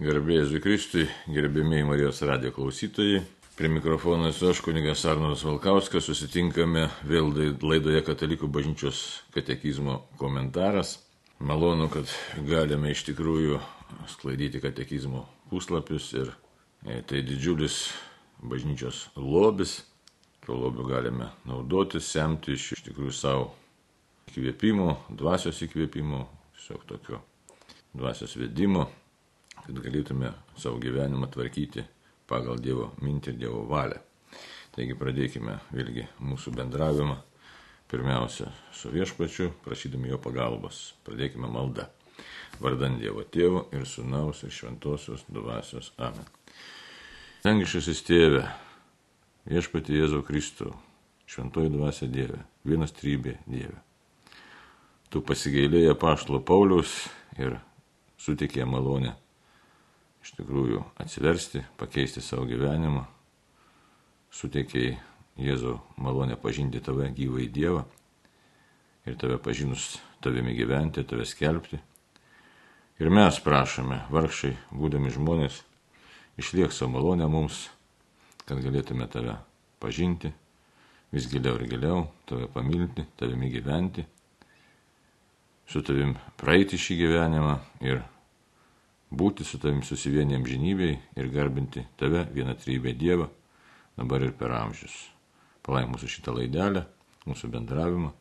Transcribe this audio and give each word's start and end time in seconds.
Gerbėjai 0.00 0.46
Zikristui, 0.48 1.02
gerbėmiai 1.28 1.84
Marijos 1.84 2.22
radijo 2.24 2.54
klausytojai. 2.56 3.18
Prie 3.52 3.68
mikrofono 3.68 4.30
esu 4.30 4.46
aš, 4.48 4.62
kunigas 4.64 5.02
Arnolas 5.04 5.42
Valkauskas, 5.44 6.06
susitinkame 6.08 6.86
vėl 7.04 7.28
laidoje 7.60 8.00
Katalikų 8.06 8.48
bažnyčios 8.48 9.02
katekizmo 9.34 9.98
komentaras. 10.16 10.94
Malonu, 11.44 11.90
kad 11.92 12.08
galime 12.48 12.94
iš 12.94 13.02
tikrųjų 13.10 13.58
sklaidyti 14.14 14.62
katekizmo 14.64 15.26
puslapius 15.50 16.06
ir 16.16 16.32
e, 16.32 17.02
tai 17.04 17.20
didžiulis 17.20 17.82
bažnyčios 18.40 19.02
lobis. 19.20 19.82
Tuo 20.46 20.56
lobiu 20.62 20.88
galime 20.88 21.28
naudotis, 21.44 22.08
semti 22.08 22.56
iš 22.56 22.70
iš 22.78 22.86
tikrųjų 22.88 23.12
savo 23.18 23.50
įkvėpimo, 24.32 24.94
dvasios 25.12 25.60
įkvėpimo, 25.68 26.24
tiesiog 26.56 26.88
tokio 26.88 27.20
dvasios 27.92 28.38
vedimo 28.40 28.88
kad 29.66 29.80
galėtume 29.84 30.32
savo 30.58 30.80
gyvenimą 30.82 31.28
tvarkyti 31.32 31.84
pagal 32.30 32.60
Dievo 32.62 32.90
mintį 33.02 33.34
ir 33.34 33.40
Dievo 33.44 33.64
valią. 33.70 34.00
Taigi 34.74 34.94
pradėkime 34.98 35.58
vėlgi 35.74 36.06
mūsų 36.22 36.54
bendravimą. 36.54 37.18
Pirmiausia, 37.90 38.52
su 38.70 38.92
viešpačiu, 38.94 39.48
prašydami 39.64 40.12
jo 40.12 40.18
pagalbos. 40.22 40.92
Pradėkime 41.06 41.50
maldą. 41.50 41.88
Vardant 42.62 43.00
Dievo 43.00 43.24
Tėvo 43.26 43.64
ir 43.74 43.86
Sūnaus 43.88 44.44
ir 44.46 44.54
Šventosios 44.54 45.24
dvasios. 45.26 45.90
Amen. 45.98 46.26
Dangišasis 47.42 48.02
tėve, 48.04 48.44
viešpati 49.48 49.96
Jėzau 49.96 50.20
Kristų, 50.26 50.74
šventoji 51.30 51.72
dvasia 51.72 52.08
Dieve, 52.10 52.42
vienas 52.68 52.92
trybė 52.92 53.38
Dieve. 53.48 53.78
Tu 55.10 55.24
pasigailėjai 55.24 55.96
paštlo 55.98 56.42
Paulius 56.46 56.92
ir 57.40 57.56
sutikė 58.20 58.68
malonę 58.68 59.16
iš 60.20 60.34
tikrųjų 60.36 60.82
atsiversti, 61.00 61.62
pakeisti 61.80 62.22
savo 62.24 62.46
gyvenimą, 62.48 63.06
suteikiai 64.30 64.98
Jėzų 65.40 65.78
malonę 66.02 66.36
pažinti 66.36 66.82
tave 66.84 67.06
gyvą 67.16 67.38
į 67.40 67.46
Dievą 67.54 67.84
ir 69.08 69.14
tave 69.16 69.38
pažinus 69.40 69.94
tavimi 70.20 70.52
gyventi, 70.58 71.04
tave 71.08 71.24
skelbti. 71.24 71.78
Ir 73.00 73.08
mes 73.08 73.38
prašome, 73.40 74.02
vargšai, 74.12 74.52
būdami 74.76 75.12
žmonės, 75.14 75.62
išliek 76.36 76.74
savo 76.76 76.98
malonę 76.98 77.30
mums, 77.30 77.70
kad 78.44 78.60
galėtume 78.60 79.08
tave 79.08 79.38
pažinti, 79.80 80.34
vis 81.14 81.30
giliau 81.30 81.56
ir 81.56 81.68
giliau, 81.70 82.04
tave 82.28 82.50
pamilti, 82.52 83.06
tavimi 83.16 83.48
gyventi, 83.54 84.04
su 85.70 85.80
tavim 85.86 86.16
praeiti 86.36 86.76
šį 86.76 86.98
gyvenimą 87.00 87.56
ir 87.86 88.02
būti 89.10 89.44
su 89.46 89.58
tavim 89.58 89.82
susivienėm 89.86 90.46
žinybei 90.46 90.96
ir 91.18 91.30
garbinti 91.34 91.84
tave, 91.98 92.24
vieną 92.34 92.54
trybę 92.58 92.94
Dievą, 92.98 93.28
dabar 93.98 94.22
ir 94.22 94.32
per 94.38 94.54
amžius. 94.54 94.94
Palai 95.66 95.84
mūsų 95.90 96.08
šitą 96.08 96.34
laidelę, 96.36 96.86
mūsų 97.28 97.50
bendravimą, 97.52 98.12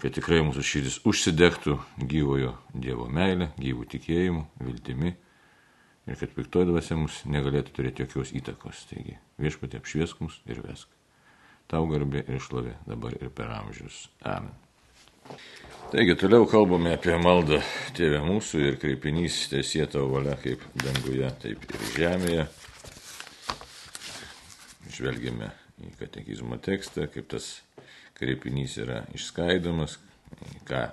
kad 0.00 0.14
tikrai 0.16 0.40
mūsų 0.46 0.64
širdis 0.64 1.00
užsidegtų 1.06 1.76
gyvojo 2.00 2.54
Dievo 2.74 3.08
meilė, 3.12 3.50
gyvų 3.60 3.88
tikėjimu, 3.94 4.46
viltimi 4.64 5.14
ir 6.08 6.16
kad 6.18 6.32
piktoji 6.34 6.70
dvasia 6.70 6.96
mums 6.98 7.20
negalėtų 7.28 7.76
turėti 7.76 8.06
jokios 8.06 8.32
įtakos. 8.40 8.86
Taigi 8.90 9.18
viešpatė 9.42 9.82
apšviesk 9.82 10.24
mus 10.24 10.40
ir 10.48 10.64
vesk. 10.64 10.88
Tau 11.70 11.84
garbė 11.86 12.24
ir 12.26 12.42
šlovė 12.42 12.74
dabar 12.88 13.14
ir 13.20 13.30
per 13.30 13.52
amžius. 13.60 14.08
Amen. 14.26 14.69
Taigi 15.90 16.14
toliau 16.14 16.44
kalbame 16.46 16.92
apie 16.94 17.16
maldą 17.18 17.56
Tėvę 17.98 18.20
mūsų 18.22 18.60
ir 18.62 18.76
kreipinys 18.78 19.40
tiesie 19.50 19.82
tavo 19.90 20.12
valia 20.12 20.36
kaip 20.38 20.62
danguje, 20.78 21.26
taip 21.42 21.64
ir 21.66 21.82
žemėje. 21.96 22.44
Žvelgime 24.94 25.50
į 25.82 25.90
katekizmo 25.98 26.60
tekstą, 26.62 27.08
kaip 27.10 27.26
tas 27.34 27.50
kreipinys 28.14 28.78
yra 28.78 29.02
išskaidomas, 29.18 29.98
ką 30.70 30.86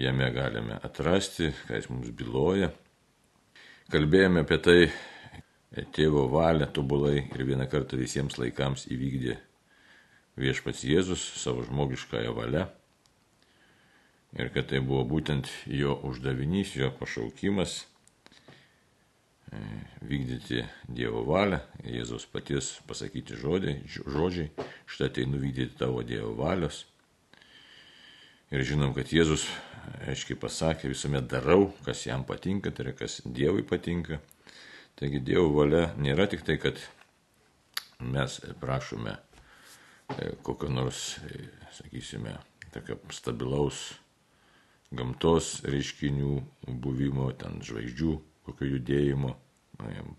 jame 0.00 0.32
galime 0.32 0.80
atrasti, 0.80 1.52
ką 1.68 1.76
jis 1.76 1.92
mums 1.92 2.16
byloja. 2.16 2.72
Kalbėjome 3.92 4.46
apie 4.46 4.62
tai, 4.64 4.80
tėvo 5.92 6.30
valią 6.32 6.72
tobulai 6.72 7.26
ir 7.26 7.44
vieną 7.44 7.68
kartą 7.68 8.00
visiems 8.00 8.40
laikams 8.40 8.88
įvykdė 8.88 9.36
viešpats 10.40 10.86
Jėzus 10.88 11.34
savo 11.44 11.68
žmogiškąją 11.68 12.32
valią 12.36 12.70
ir 14.38 14.52
kad 14.52 14.68
tai 14.70 14.80
buvo 14.80 15.04
būtent 15.08 15.48
jo 15.68 15.94
uždavinys, 16.08 16.76
jo 16.76 16.88
pašaukimas 16.96 17.82
e, 19.52 19.60
vykdyti 20.08 20.64
Dievo 20.88 21.24
valią, 21.28 21.60
Jėzaus 21.84 22.24
paties 22.32 22.78
pasakyti 22.88 23.36
žodžiai, 23.36 23.82
žodžiai 23.88 24.48
štai 24.88 25.10
tai 25.18 25.28
nuvykdyti 25.28 25.76
tavo 25.80 26.04
Dievo 26.06 26.32
valios. 26.38 26.86
Ir 28.52 28.64
žinom, 28.68 28.92
kad 28.96 29.12
Jėzus 29.12 29.46
aiškiai 30.08 30.36
pasakė, 30.40 30.90
visuomet 30.92 31.28
darau, 31.28 31.70
kas 31.86 32.04
jam 32.06 32.24
patinka, 32.28 32.72
tai 32.72 32.88
yra 32.88 32.96
kas 32.96 33.20
Dievui 33.24 33.64
patinka. 33.64 34.20
Taigi 35.00 35.22
Dievo 35.24 35.48
valia 35.56 35.86
nėra 35.96 36.28
tik 36.28 36.44
tai, 36.44 36.58
kad 36.60 36.80
mes 38.02 38.40
prašome 38.60 39.14
e, 39.16 40.32
kokio 40.44 40.68
nors, 40.72 41.16
e, 41.24 41.48
sakysime, 41.78 42.36
tokio 42.74 42.98
stabilaus 43.12 43.92
gamtos 44.92 45.60
reiškinių 45.68 46.34
buvimo, 46.82 47.30
ten 47.38 47.60
žvaigždžių, 47.64 48.12
kokio 48.46 48.68
judėjimo, 48.74 49.32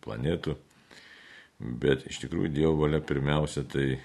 planetų. 0.03 0.57
Bet 1.59 2.07
iš 2.09 2.23
tikrųjų 2.23 2.51
Dievo 2.51 2.73
valia 2.81 2.99
pirmiausia 2.99 3.63
tai, 3.69 3.99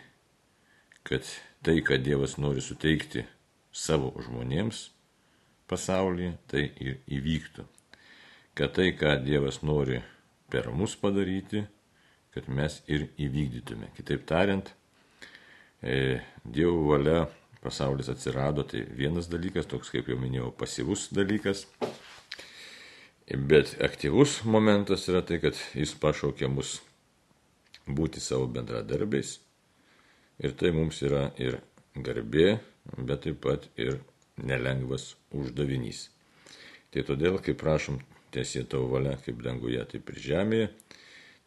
kad 1.02 1.26
tai, 1.64 1.80
ką 1.82 1.98
Dievas 2.02 2.36
nori 2.38 2.62
suteikti 2.62 3.24
savo 3.72 4.12
žmonėms 4.22 4.88
pasaulyje, 5.68 6.36
tai 6.48 6.68
ir 6.80 7.00
įvyktų. 7.18 7.64
Kad 8.58 8.76
tai, 8.76 8.92
ką 8.98 9.16
Dievas 9.24 9.62
nori 9.62 10.02
per 10.52 10.70
mus 10.70 10.94
padaryti, 10.96 11.64
kad 12.34 12.48
mes 12.52 12.78
ir 12.86 13.08
įvykdytume. 13.18 13.90
Kitaip 13.96 14.24
tariant, 14.28 14.70
e, 15.82 16.20
Dievo 16.44 16.86
valia 16.92 17.26
pasaulis 17.62 18.08
atsirado, 18.08 18.64
tai 18.64 18.84
vienas 18.98 19.28
dalykas, 19.30 19.66
toks 19.70 19.90
kaip 19.94 20.10
jau 20.10 20.18
minėjau, 20.20 20.52
pasyvus 20.58 21.08
dalykas. 21.14 21.66
Bet 23.28 23.74
aktyvus 23.84 24.40
momentas 24.48 25.08
yra 25.10 25.20
tai, 25.26 25.40
kad 25.42 25.58
jis 25.76 25.92
pašaukė 26.00 26.48
mus 26.48 26.78
būti 27.88 28.22
savo 28.24 28.46
bendradarbiais. 28.52 29.38
Ir 30.38 30.54
tai 30.56 30.70
mums 30.72 31.02
yra 31.02 31.28
ir 31.40 31.58
garbė, 31.96 32.60
bet 32.96 33.26
taip 33.26 33.40
pat 33.44 33.66
ir 33.76 33.98
nelengvas 34.38 35.16
uždavinys. 35.34 36.06
Tai 36.94 37.04
todėl, 37.04 37.40
kai 37.42 37.56
prašom 37.58 37.98
tiesie 38.32 38.62
tavo 38.64 38.88
valia, 38.94 39.16
kaip 39.24 39.42
danguje, 39.44 39.82
taip 39.90 40.08
ir 40.12 40.22
žemėje, 40.24 40.68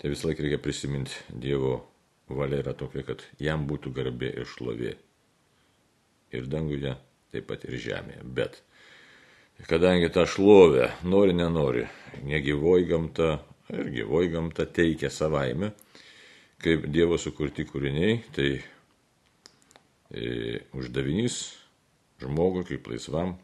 tai 0.01 0.11
vis 0.11 0.25
laik 0.27 0.41
reikia 0.43 0.59
prisiminti 0.61 1.15
Dievo 1.29 1.79
valia 2.29 2.61
yra 2.61 2.75
tokia, 2.77 3.05
kad 3.07 3.23
jam 3.39 3.65
būtų 3.69 3.93
garbė 3.95 4.35
ir 4.35 4.49
šlovė 4.49 4.97
ir 6.33 6.49
danguje, 6.51 6.95
taip 7.31 7.47
pat 7.49 7.65
ir 7.67 7.77
žemėje. 7.81 8.25
Bet 8.25 8.61
kadangi 9.67 10.09
tą 10.13 10.25
šlovę 10.29 10.89
nori, 11.03 11.35
nenori, 11.37 11.85
negyvoji 12.25 12.87
gamta 12.89 13.31
ir 13.71 13.89
gyvoji 13.93 14.31
gamta 14.33 14.65
teikia 14.65 15.09
savaime, 15.09 15.71
kaip 16.61 16.85
Dievo 16.91 17.17
sukurti 17.17 17.65
kūriniai, 17.65 18.19
tai 18.35 18.49
e, 20.11 20.61
uždavinys 20.77 21.37
žmogui 22.21 22.65
kaip 22.67 22.89
laisvam 22.91 23.35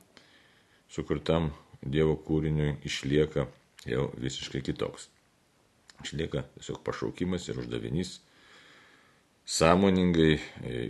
sukurtam 0.92 1.52
Dievo 1.82 2.18
kūriniui 2.28 2.78
išlieka 2.88 3.48
jau 3.88 4.10
visiškai 4.18 4.64
kitoks. 4.66 5.08
Išlieka 6.04 6.44
tiesiog 6.58 6.82
pašaukimas 6.86 7.48
ir 7.50 7.62
uždavinys 7.62 8.18
sąmoningai 9.48 10.34
e, 10.36 10.42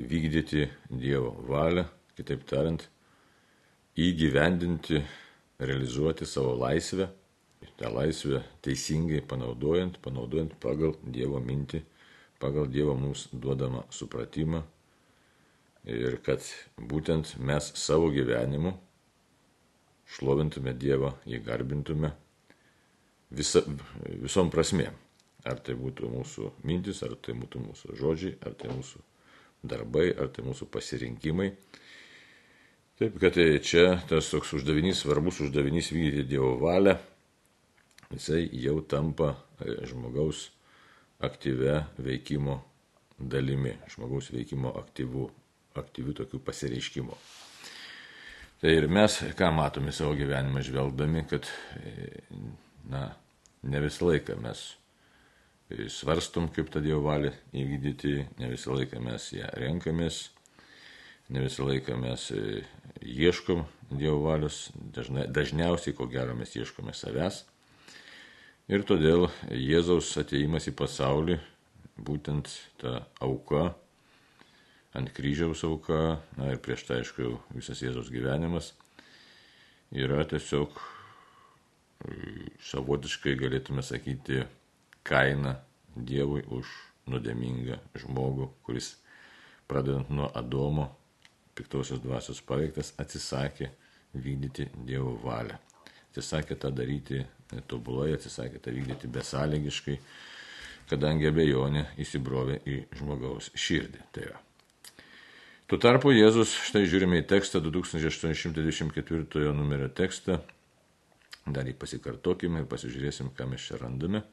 vykdyti 0.09 0.67
Dievo 0.89 1.35
valią, 1.47 1.85
kitaip 2.17 2.43
tariant, 2.49 2.83
įgyvendinti, 3.97 5.01
realizuoti 5.61 6.25
savo 6.29 6.55
laisvę, 6.57 7.07
tą 7.77 7.91
laisvę 7.93 8.41
teisingai 8.65 9.21
panaudojant, 9.21 9.99
panaudojant 10.01 10.55
pagal 10.61 10.95
Dievo 11.03 11.39
mintį, 11.41 11.83
pagal 12.41 12.67
Dievo 12.73 12.95
mums 12.97 13.27
duodamą 13.33 13.85
supratimą 13.93 14.63
ir 15.87 16.17
kad 16.25 16.43
būtent 16.77 17.37
mes 17.39 17.71
savo 17.79 18.09
gyvenimu 18.13 18.73
šlovintume 20.17 20.73
Dievą, 20.73 21.13
jį 21.27 21.41
garbintume 21.45 22.11
visa, 23.31 23.61
visom 24.23 24.51
prasmėm. 24.53 24.95
Ar 25.47 25.61
tai 25.63 25.77
būtų 25.79 26.09
mūsų 26.11 26.49
mintis, 26.67 27.03
ar 27.05 27.13
tai 27.23 27.37
būtų 27.37 27.61
mūsų 27.63 27.95
žodžiai, 27.95 28.33
ar 28.43 28.55
tai 28.59 28.73
mūsų 28.73 28.99
darbai, 29.63 30.09
ar 30.11 30.31
tai 30.33 30.43
mūsų 30.43 30.67
pasirinkimai. 30.71 31.53
Taip, 32.97 33.19
kad 33.21 33.35
tai 33.35 33.59
čia 33.61 33.99
tas 34.09 34.25
toks 34.33 34.55
uždavinys, 34.57 35.03
svarbus 35.03 35.37
uždavinys 35.45 35.91
vykdyti 35.93 36.23
Dievo 36.31 36.55
valią, 36.57 36.95
jisai 38.09 38.47
jau 38.57 38.79
tampa 38.89 39.35
e, 39.61 39.75
žmogaus 39.85 40.47
aktyvę 41.21 41.75
veikimo 42.01 42.55
dalimi, 43.19 43.75
žmogaus 43.93 44.31
veikimo 44.33 44.71
aktyvų, 44.81 45.27
aktyvių 45.77 46.15
tokių 46.23 46.39
pasireiškimų. 46.47 47.19
Tai 48.63 48.73
ir 48.73 48.89
mes, 48.89 49.19
ką 49.37 49.51
matome 49.53 49.93
savo 49.93 50.15
gyvenimą 50.17 50.63
žvelgdami, 50.65 51.21
kad, 51.29 51.45
e, 51.77 52.23
na, 52.89 53.11
ne 53.61 53.83
visą 53.85 54.09
laiką 54.09 54.39
mes 54.41 54.63
e, 55.69 55.85
svarstom, 55.85 56.49
kaip 56.49 56.73
tą 56.73 56.81
Dievo 56.81 57.05
valią 57.11 57.29
įvykdyti, 57.53 58.15
ne 58.41 58.49
visą 58.55 58.73
laiką 58.73 59.05
mes 59.05 59.29
ją 59.37 59.53
renkamės, 59.61 60.31
ne 61.29 61.43
visą 61.43 61.67
laiką 61.67 61.97
mes 61.99 62.31
e, 62.31 62.61
ieškom 63.01 63.65
Dievo 63.87 64.25
valios, 64.25 64.65
dažna, 64.75 65.23
dažniausiai, 65.31 65.95
ko 65.95 66.09
gero, 66.11 66.33
mes 66.35 66.51
ieškome 66.59 66.91
savęs. 66.91 67.45
Ir 68.67 68.83
todėl 68.83 69.29
Jėzaus 69.47 70.09
ateimas 70.19 70.67
į 70.67 70.73
pasaulį 70.75 71.37
būtent 72.03 72.51
ta 72.81 73.05
auka, 73.23 73.69
ant 74.91 75.13
kryžiaus 75.15 75.63
auka, 75.63 76.19
na 76.35 76.51
ir 76.51 76.59
prieš 76.63 76.83
tai 76.89 76.99
aišku 76.99 77.37
visas 77.55 77.79
Jėzaus 77.79 78.11
gyvenimas, 78.11 78.73
yra 79.95 80.25
tiesiog 80.27 80.75
e, 80.75 82.51
savotiškai 82.73 83.37
galėtume 83.39 83.85
sakyti 83.87 84.43
kaina 85.07 85.61
Dievui 85.95 86.43
už 86.53 86.69
nuodėmingą 87.09 87.79
žmogų, 88.03 88.51
kuris 88.67 88.97
pradedant 89.67 90.11
nuo 90.11 90.27
Adomo, 90.35 90.91
piktosios 91.57 92.01
dvasios 92.03 92.39
paveiktas, 92.45 92.93
atsisakė 93.01 93.71
vykdyti 94.15 94.69
Dievo 94.87 95.17
valią. 95.23 95.57
Atsisakė 96.11 96.57
tą 96.61 96.71
daryti 96.73 97.21
tobulai, 97.69 98.13
atsisakė 98.15 98.61
tą 98.63 98.73
vykdyti 98.73 99.09
besąlygiškai 99.11 99.99
kadangi 100.87 101.27
abejonė 101.29 101.85
įsibrovė 102.01 102.61
į 102.67 102.77
žmogaus 102.99 103.51
širdį. 103.57 104.03
Tai 104.15 104.27
va. 104.31 104.41
Tuo 105.67 105.79
tarpu 105.83 106.13
Jėzus, 106.15 106.53
štai 106.69 106.85
žiūrime 106.87 107.19
į 107.21 107.27
tekstą 107.27 107.59
2824 107.65 109.51
numerio 109.55 109.89
tekstą, 109.91 110.39
dar 111.43 111.67
jį 111.67 111.75
pasikartokime 111.79 112.63
ir 112.63 112.69
pasižiūrėsim, 112.71 113.33
ką 113.35 113.49
mes 113.51 113.67
čia 113.67 113.79
randame. 113.81 114.23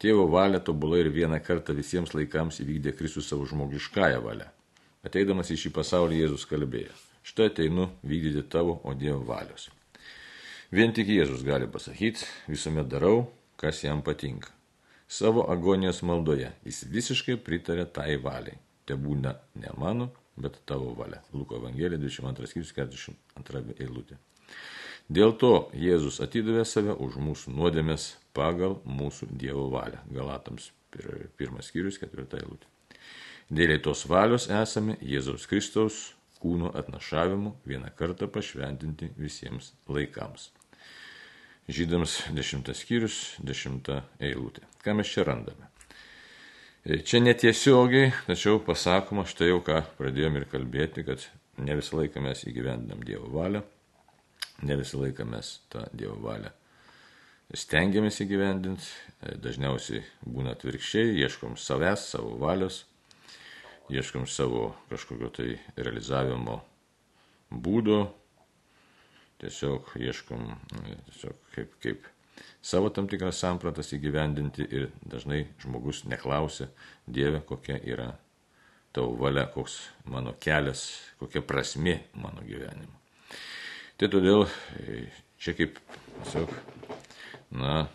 Tėvo 0.00 0.26
valia 0.32 0.60
tobulai 0.64 1.02
ir 1.04 1.12
vieną 1.12 1.40
kartą 1.44 1.76
visiems 1.76 2.12
laikams 2.16 2.60
įvykdė 2.64 2.96
Kristus 2.96 3.28
savo 3.28 3.46
žmogiškąją 3.48 4.20
valią. 4.24 4.48
Ateidamas 5.06 5.52
į 5.54 5.60
šį 5.62 5.70
pasaulį 5.76 6.20
Jėzus 6.24 6.46
kalbėjo, 6.50 6.94
štai 7.26 7.50
ateinu 7.52 7.88
vykdyti 8.02 8.42
tavo, 8.50 8.80
o 8.82 8.94
Dievo 8.98 9.22
valios. 9.28 9.68
Vien 10.74 10.90
tik 10.90 11.12
Jėzus 11.12 11.44
gali 11.46 11.68
pasakyti, 11.70 12.26
visuomet 12.50 12.88
darau, 12.90 13.28
kas 13.60 13.84
jam 13.84 14.02
patinka. 14.02 14.50
Savo 15.06 15.44
agonijos 15.52 16.02
maldoje 16.02 16.50
jis 16.66 16.82
visiškai 16.90 17.36
pritarė 17.38 17.86
tai 17.86 18.16
valiai. 18.18 18.58
Te 18.86 18.96
būna 18.98 19.36
ne 19.62 19.70
mano, 19.78 20.08
bet 20.36 20.58
tavo 20.66 20.92
valia. 20.98 21.22
Luko 21.34 21.60
Evangelija 21.60 21.98
22 22.02 22.50
skyrius 22.50 22.74
42 22.74 23.78
eilutė. 23.78 24.18
Dėl 25.06 25.36
to 25.38 25.52
Jėzus 25.78 26.18
atidavė 26.24 26.64
save 26.66 26.96
už 27.06 27.20
mūsų 27.22 27.54
nuodėmės 27.54 28.16
pagal 28.34 28.80
mūsų 28.82 29.30
Dievo 29.38 29.68
valią. 29.70 30.02
Galatams 30.10 30.72
pirmas 31.38 31.70
skyrius 31.70 32.00
ketvirta 32.02 32.42
eilutė. 32.42 32.66
Dėl 33.46 33.76
tos 33.78 34.02
valios 34.10 34.48
esame 34.50 34.96
Jėzaus 34.98 35.46
Kristaus 35.46 35.96
kūno 36.42 36.72
atnašavimu 36.74 37.52
vieną 37.66 37.92
kartą 37.98 38.26
pašventinti 38.26 39.12
visiems 39.16 39.72
laikams. 39.86 40.50
Žydams 41.70 42.16
10 42.34 42.72
skyrius, 42.74 43.36
10 43.42 43.92
eilutė. 44.22 44.66
Ką 44.82 44.96
mes 44.98 45.10
čia 45.10 45.24
randame? 45.26 45.70
E, 46.84 47.00
čia 47.06 47.22
netiesiogiai, 47.22 48.12
tačiau 48.26 48.60
pasakoma 48.66 49.26
štai 49.26 49.52
jau 49.52 49.62
ką 49.66 49.80
pradėjome 49.98 50.42
ir 50.42 50.50
kalbėti, 50.50 51.06
kad 51.06 51.26
ne 51.58 51.78
visą 51.78 52.02
laiką 52.02 52.22
mes 52.22 52.44
įgyvendinam 52.50 53.02
Dievo 53.06 53.30
valią, 53.34 53.64
ne 54.62 54.78
visą 54.78 55.02
laiką 55.02 55.26
mes 55.26 55.56
tą 55.70 55.86
Dievo 55.94 56.18
valią 56.22 56.54
stengiamės 57.54 58.18
įgyvendinti, 58.24 58.86
e, 59.22 59.36
dažniausiai 59.38 60.02
būna 60.26 60.56
atvirkščiai, 60.56 61.14
ieškom 61.22 61.56
savęs, 61.60 62.08
savo 62.10 62.34
valios, 62.40 62.84
ieškom 63.90 64.26
savo 64.26 64.74
kažkokio 64.90 65.30
tai 65.30 65.56
realizavimo 65.76 66.60
būdo, 67.50 68.06
tiesiog 69.40 69.92
ieškom 70.00 70.46
tiesiog 71.10 71.40
kaip, 71.54 71.74
kaip 71.82 72.06
savo 72.62 72.90
tam 72.90 73.08
tikras 73.08 73.40
sampratas 73.42 73.92
įgyvendinti 73.94 74.66
ir 74.66 74.88
dažnai 75.06 75.44
žmogus 75.62 76.04
neklausia 76.10 76.68
Dieve, 77.06 77.40
kokia 77.46 77.78
yra 77.84 78.10
tavo 78.96 79.14
valia, 79.20 79.46
koks 79.52 79.78
mano 80.10 80.34
kelias, 80.40 80.88
kokia 81.20 81.42
prasme 81.44 82.00
mano 82.16 82.42
gyvenimo. 82.46 82.96
Tai 83.96 84.08
todėl 84.12 84.46
e, 84.80 85.06
čia 85.40 85.54
kaip 85.56 85.78
tiesiog, 86.24 86.52
na, 87.60 87.86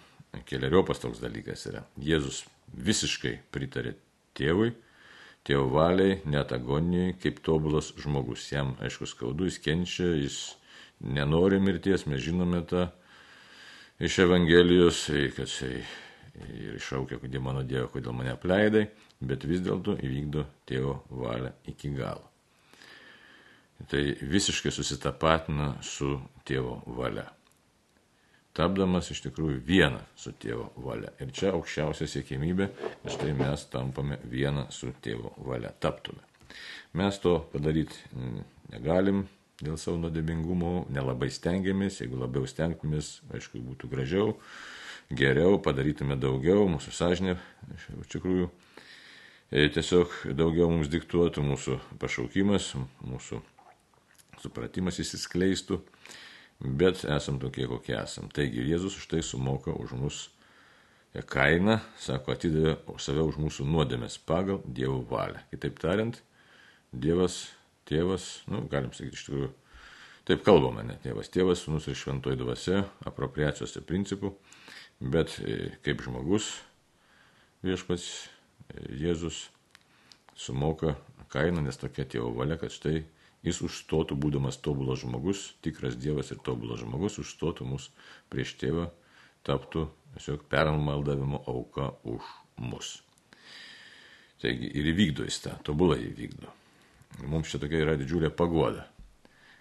keliariopas 0.47 1.01
toks 1.01 1.19
dalykas 1.21 1.65
yra. 1.69 1.83
Jėzus 1.99 2.45
visiškai 2.71 3.35
pritarė 3.53 3.95
tėvui, 4.37 4.71
tėvo 5.47 5.67
valiai, 5.73 6.19
net 6.29 6.53
agonijai, 6.55 7.15
kaip 7.21 7.41
tobulas 7.45 7.91
žmogus. 7.99 8.47
Jam, 8.51 8.75
aišku, 8.83 9.09
skaudu, 9.09 9.47
jis 9.49 9.59
kenčia, 9.63 10.11
jis 10.19 10.39
nenori 11.01 11.59
mirties, 11.63 12.05
mes 12.09 12.21
žinome 12.21 12.61
tą 12.69 12.87
iš 14.01 14.19
Evangelijos, 14.25 15.05
kad 15.35 15.49
jisai 15.49 15.81
ir 16.41 16.77
iššaukia, 16.77 17.19
kodėl 17.21 17.43
mano 17.43 17.63
Dievo, 17.67 17.89
kodėl 17.91 18.15
mane 18.15 18.33
apleidai, 18.33 18.87
bet 19.19 19.45
vis 19.49 19.63
dėlto 19.65 19.97
įvykdo 19.99 20.45
tėvo 20.69 21.01
valią 21.09 21.51
iki 21.69 21.91
galo. 21.97 22.27
Tai 23.89 24.01
visiškai 24.21 24.71
susitapatina 24.73 25.73
su 25.81 26.13
tėvo 26.45 26.81
valia. 26.85 27.25
Tapdamas 28.57 29.07
iš 29.13 29.21
tikrųjų 29.27 29.61
vieną 29.63 30.01
su 30.19 30.33
tėvo 30.35 30.71
valia. 30.83 31.13
Ir 31.23 31.31
čia 31.35 31.53
aukščiausia 31.55 32.07
siekimybė, 32.11 32.67
kad 33.03 33.13
štai 33.15 33.35
mes 33.37 33.63
tampame 33.71 34.17
vieną 34.27 34.65
su 34.75 34.91
tėvo 35.03 35.31
valia. 35.47 35.71
Taptume. 35.79 36.19
Mes 36.99 37.19
to 37.23 37.37
padaryti 37.53 37.95
negalim, 38.73 39.23
dėl 39.61 39.77
savo 39.79 39.99
nuodėmingumo, 40.01 40.87
nelabai 40.91 41.29
stengiamės, 41.31 42.01
jeigu 42.01 42.19
labiau 42.19 42.47
stengtumės, 42.49 43.19
aišku, 43.31 43.61
būtų 43.63 43.89
gražiau, 43.91 44.33
geriau, 45.07 45.55
padarytume 45.63 46.17
daugiau, 46.19 46.65
mūsų 46.71 46.93
sąžinė, 46.97 47.37
iš 47.77 48.11
tikrųjų, 48.15 48.49
e, 49.51 49.69
tiesiog 49.75 50.17
daugiau 50.35 50.69
mums 50.73 50.91
diktuotų 50.91 51.45
mūsų 51.45 51.79
pašaukimas, 52.01 52.73
mūsų 53.05 53.41
supratimas 54.41 54.99
įsiskleistų, 55.03 55.81
bet 56.61 57.05
esam 57.09 57.39
tokie, 57.41 57.65
kokie 57.69 57.95
esam. 57.97 58.29
Taigi 58.33 58.63
Jėzus 58.69 58.97
už 58.99 59.07
tai 59.11 59.23
sumoka 59.25 59.73
už 59.73 59.95
mus 59.97 60.19
kainą, 61.27 61.79
sako, 61.99 62.35
atidavė 62.35 62.75
save 63.01 63.23
už 63.27 63.39
mūsų 63.41 63.65
nuodėmės 63.67 64.19
pagal 64.25 64.61
Dievo 64.65 65.01
valią. 65.09 65.41
Kitaip 65.51 65.79
tariant, 65.81 66.21
Dievas 66.91 67.49
tėvas, 67.87 68.41
nu, 68.51 68.63
galim 68.71 68.93
sakyti 68.95 69.17
iš 69.17 69.25
tikrųjų, 69.27 69.49
taip 70.29 70.43
kalbame, 70.45 70.85
ne 70.87 70.97
tėvas, 71.03 71.31
tėvas, 71.33 71.63
sunus 71.65 71.89
ir 71.91 71.97
šventoji 71.99 72.39
dvasia, 72.39 72.83
apropriacijos 73.09 73.75
principų, 73.87 74.33
bet 75.01 75.35
e, 75.41 75.73
kaip 75.83 76.03
žmogus 76.05 76.53
viešpats 77.65 78.07
e, 78.11 78.85
Jėzus 79.01 79.49
sumoka 80.37 80.95
kainą, 81.31 81.63
nes 81.65 81.79
tokia 81.79 82.05
tėvo 82.07 82.31
valia, 82.37 82.59
kad 82.61 82.71
štai 82.71 83.01
jis 83.45 83.61
užstotų, 83.65 84.17
būdamas 84.21 84.59
tobulas 84.61 85.01
žmogus, 85.01 85.51
tikras 85.65 85.97
Dievas 85.97 86.31
ir 86.33 86.41
tobulas 86.45 86.81
žmogus, 86.83 87.17
užstotų 87.21 87.65
mus 87.73 87.89
prieš 88.29 88.55
tėvą, 88.61 88.89
taptų 89.47 89.87
tiesiog 90.15 90.45
permaldavimo 90.51 91.41
auka 91.49 91.91
už 92.03 92.27
mus. 92.61 92.99
Taigi 94.41 94.69
ir 94.77 94.89
įvykdo 94.93 95.25
jis 95.27 95.39
tą, 95.43 95.55
tobulai 95.65 95.99
įvykdo. 96.07 96.49
Mums 97.29 97.51
čia 97.51 97.59
tokia 97.61 97.81
yra 97.83 97.97
didžiulė 97.99 98.31
pagoda, 98.33 98.85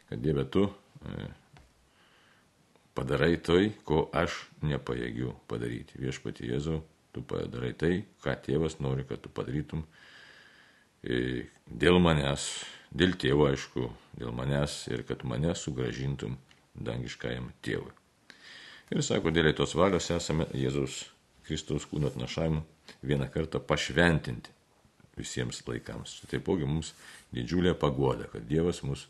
kad 0.08 0.20
Dieve 0.22 0.44
tu 0.48 0.66
e, 0.68 1.26
padarai 2.96 3.34
tai, 3.44 3.72
ko 3.84 4.06
aš 4.16 4.36
nepajėgiu 4.64 5.34
padaryti. 5.50 5.98
Viešpati 6.00 6.48
Jėzau, 6.48 6.80
tu 7.12 7.24
padarai 7.26 7.72
tai, 7.76 7.92
ką 8.24 8.36
tėvas 8.46 8.78
nori, 8.80 9.04
kad 9.08 9.20
tu 9.24 9.32
padarytum 9.34 9.82
e, 11.02 11.48
dėl 11.66 12.00
manęs, 12.02 12.46
dėl 12.90 13.16
tėvo 13.20 13.48
aišku, 13.50 13.88
dėl 14.18 14.34
manęs 14.36 14.84
ir 14.90 15.04
kad 15.08 15.24
mane 15.28 15.54
sugražintum 15.56 16.36
dangiškajam 16.74 17.50
tėvui. 17.64 17.92
Ir 18.90 19.04
sako, 19.06 19.30
dėl 19.30 19.52
tos 19.54 19.76
valios 19.78 20.10
esame 20.10 20.48
Jėzaus 20.56 21.04
Kristaus 21.46 21.86
kūno 21.86 22.10
atnašavimu 22.10 22.62
vieną 23.06 23.30
kartą 23.30 23.60
pašventinti 23.62 24.52
visiems 25.18 25.62
laikams. 25.66 26.20
Taipogi 26.30 26.66
mums 26.66 26.94
didžiulė 27.34 27.74
pagoda, 27.78 28.26
kad 28.32 28.46
Dievas 28.48 28.82
mus 28.86 29.06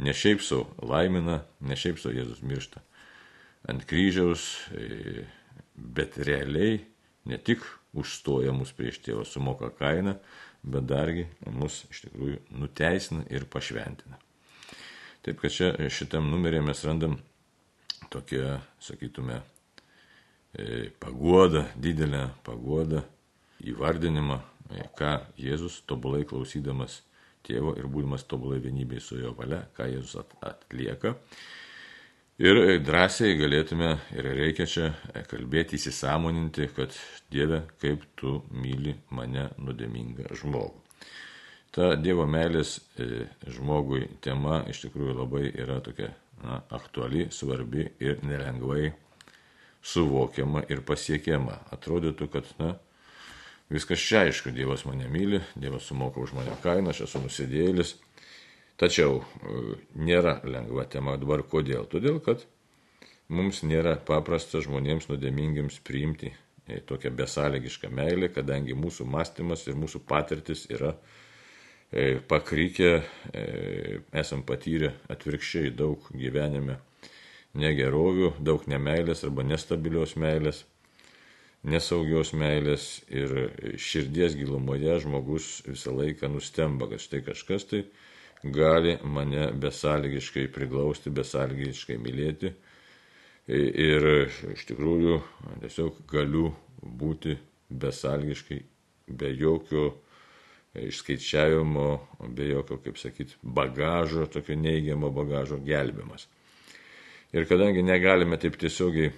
ne 0.00 0.14
šiaip 0.16 0.40
savo 0.44 0.70
laimina, 0.86 1.42
ne 1.60 1.76
šiaip 1.76 2.00
savo 2.00 2.16
Jėzus 2.16 2.44
miršta 2.46 2.84
ant 3.68 3.84
kryžiaus, 3.88 4.44
e, 4.72 5.24
bet 5.74 6.16
realiai 6.16 6.80
ne 7.28 7.38
tik 7.38 7.64
užstoja 7.96 8.54
mus 8.56 8.72
prieš 8.76 9.00
tėvą, 9.04 9.26
sumoka 9.28 9.70
kainą, 9.76 10.16
bet 10.62 10.86
dargi 10.88 11.26
mus 11.52 11.84
iš 11.90 12.04
tikrųjų 12.06 12.40
nuteisina 12.60 13.24
ir 13.32 13.46
pašventina. 13.50 14.18
Taip 15.24 15.40
kad 15.42 15.52
čia 15.52 15.72
šitam 15.92 16.30
numerė 16.32 16.62
mes 16.64 16.80
randam 16.84 17.18
tokią, 18.10 18.58
sakytume, 18.80 19.40
e, 20.54 20.90
paguodą, 21.00 21.66
didelę 21.76 22.30
paguodą, 22.44 23.02
įvardinimą, 23.60 24.40
e, 24.70 24.86
ką 24.96 25.12
Jėzus 25.38 25.82
tobulai 25.86 26.24
klausydamas 26.24 27.02
tėvo 27.46 27.74
ir 27.78 27.88
būdamas 27.88 28.24
tobulai 28.28 28.60
vienybėje 28.64 29.04
su 29.04 29.20
jo 29.20 29.34
valia, 29.36 29.62
ką 29.76 29.88
Jėzus 29.92 30.16
atlieka. 30.40 31.14
Ir 32.40 32.56
drąsiai 32.80 33.34
galėtume 33.36 33.90
ir 34.16 34.26
reikia 34.32 34.64
čia 34.64 34.86
kalbėti, 35.28 35.76
įsisamoninti, 35.76 36.70
kad 36.72 36.94
Dieve, 37.28 37.58
kaip 37.82 38.06
tu 38.16 38.38
myli 38.56 38.94
mane 39.12 39.50
nuodėmingą 39.60 40.30
žmogų. 40.40 40.80
Ta 41.76 41.90
Dievo 42.00 42.24
meilės 42.24 42.78
e, 42.96 43.26
žmogui 43.44 44.06
tema 44.24 44.62
iš 44.72 44.80
tikrųjų 44.86 45.18
labai 45.18 45.42
yra 45.52 45.82
tokia 45.84 46.14
na, 46.40 46.62
aktuali, 46.72 47.26
svarbi 47.28 47.90
ir 48.00 48.24
nelengvai 48.24 48.88
suvokiama 49.84 50.64
ir 50.72 50.80
pasiekiama. 50.88 51.58
Atrodytų, 51.76 52.30
kad 52.32 52.48
na, 52.56 52.72
viskas 53.68 54.00
čia 54.00 54.24
aišku, 54.30 54.56
Dievas 54.56 54.86
mane 54.88 55.12
myli, 55.12 55.44
Dievas 55.60 55.92
sumoka 55.92 56.24
už 56.24 56.32
mane 56.40 56.56
kainą, 56.64 56.96
aš 56.96 57.04
esu 57.04 57.20
nusidėlis 57.20 57.98
Tačiau 58.80 59.18
e, 59.20 59.62
nėra 60.00 60.38
lengva 60.48 60.86
tema 60.88 61.18
dabar 61.20 61.42
kodėl? 61.44 61.84
Todėl, 61.92 62.16
kad 62.24 62.46
mums 63.28 63.60
nėra 63.60 63.98
paprasta 64.08 64.62
žmonėms 64.64 65.10
nuodėmingiams 65.10 65.76
priimti 65.84 66.30
e, 66.32 66.78
tokią 66.88 67.12
besąlygišką 67.18 67.90
meilę, 67.92 68.30
kadangi 68.32 68.78
mūsų 68.78 69.04
mąstymas 69.04 69.66
ir 69.68 69.76
mūsų 69.76 70.00
patirtis 70.08 70.64
yra 70.72 70.94
e, 70.96 72.22
pakrykę, 72.32 72.90
esam 74.16 74.46
patyrę 74.48 74.94
atvirkščiai 75.12 75.74
daug 75.76 76.08
gyvenime 76.16 76.80
negerovių, 77.60 78.34
daug 78.40 78.64
nemailės 78.70 79.26
arba 79.28 79.44
nestabilios 79.44 80.16
meilės, 80.16 80.64
nesaugios 81.68 82.32
meilės 82.32 83.02
ir 83.12 83.50
širdies 83.76 84.38
gilumoje 84.40 85.02
žmogus 85.04 85.58
visą 85.68 85.92
laiką 86.00 86.30
nustemba, 86.32 86.88
kad 86.94 87.02
štai 87.04 87.26
kažkas 87.26 87.68
tai 87.68 87.82
gali 88.42 88.98
mane 89.04 89.52
besąlygiškai 89.52 90.48
priglausti, 90.52 91.10
besąlygiškai 91.10 91.98
mylėti. 92.00 92.52
Ir 93.50 94.06
iš 94.52 94.66
tikrųjų 94.68 95.16
tiesiog 95.64 96.04
galiu 96.10 96.52
būti 96.80 97.34
besąlygiškai, 97.70 98.60
be 99.10 99.32
jokio 99.34 99.88
išskaičiavimo, 100.78 101.86
be 102.30 102.46
jokio, 102.52 102.78
kaip 102.84 102.98
sakyti, 102.98 103.34
bagažo, 103.42 104.28
tokio 104.30 104.54
neigiamo 104.56 105.10
bagažo 105.10 105.58
gelbimas. 105.66 106.28
Ir 107.34 107.46
kadangi 107.50 107.82
negalime 107.82 108.38
taip 108.38 108.56
tiesiogiai, 108.58 109.10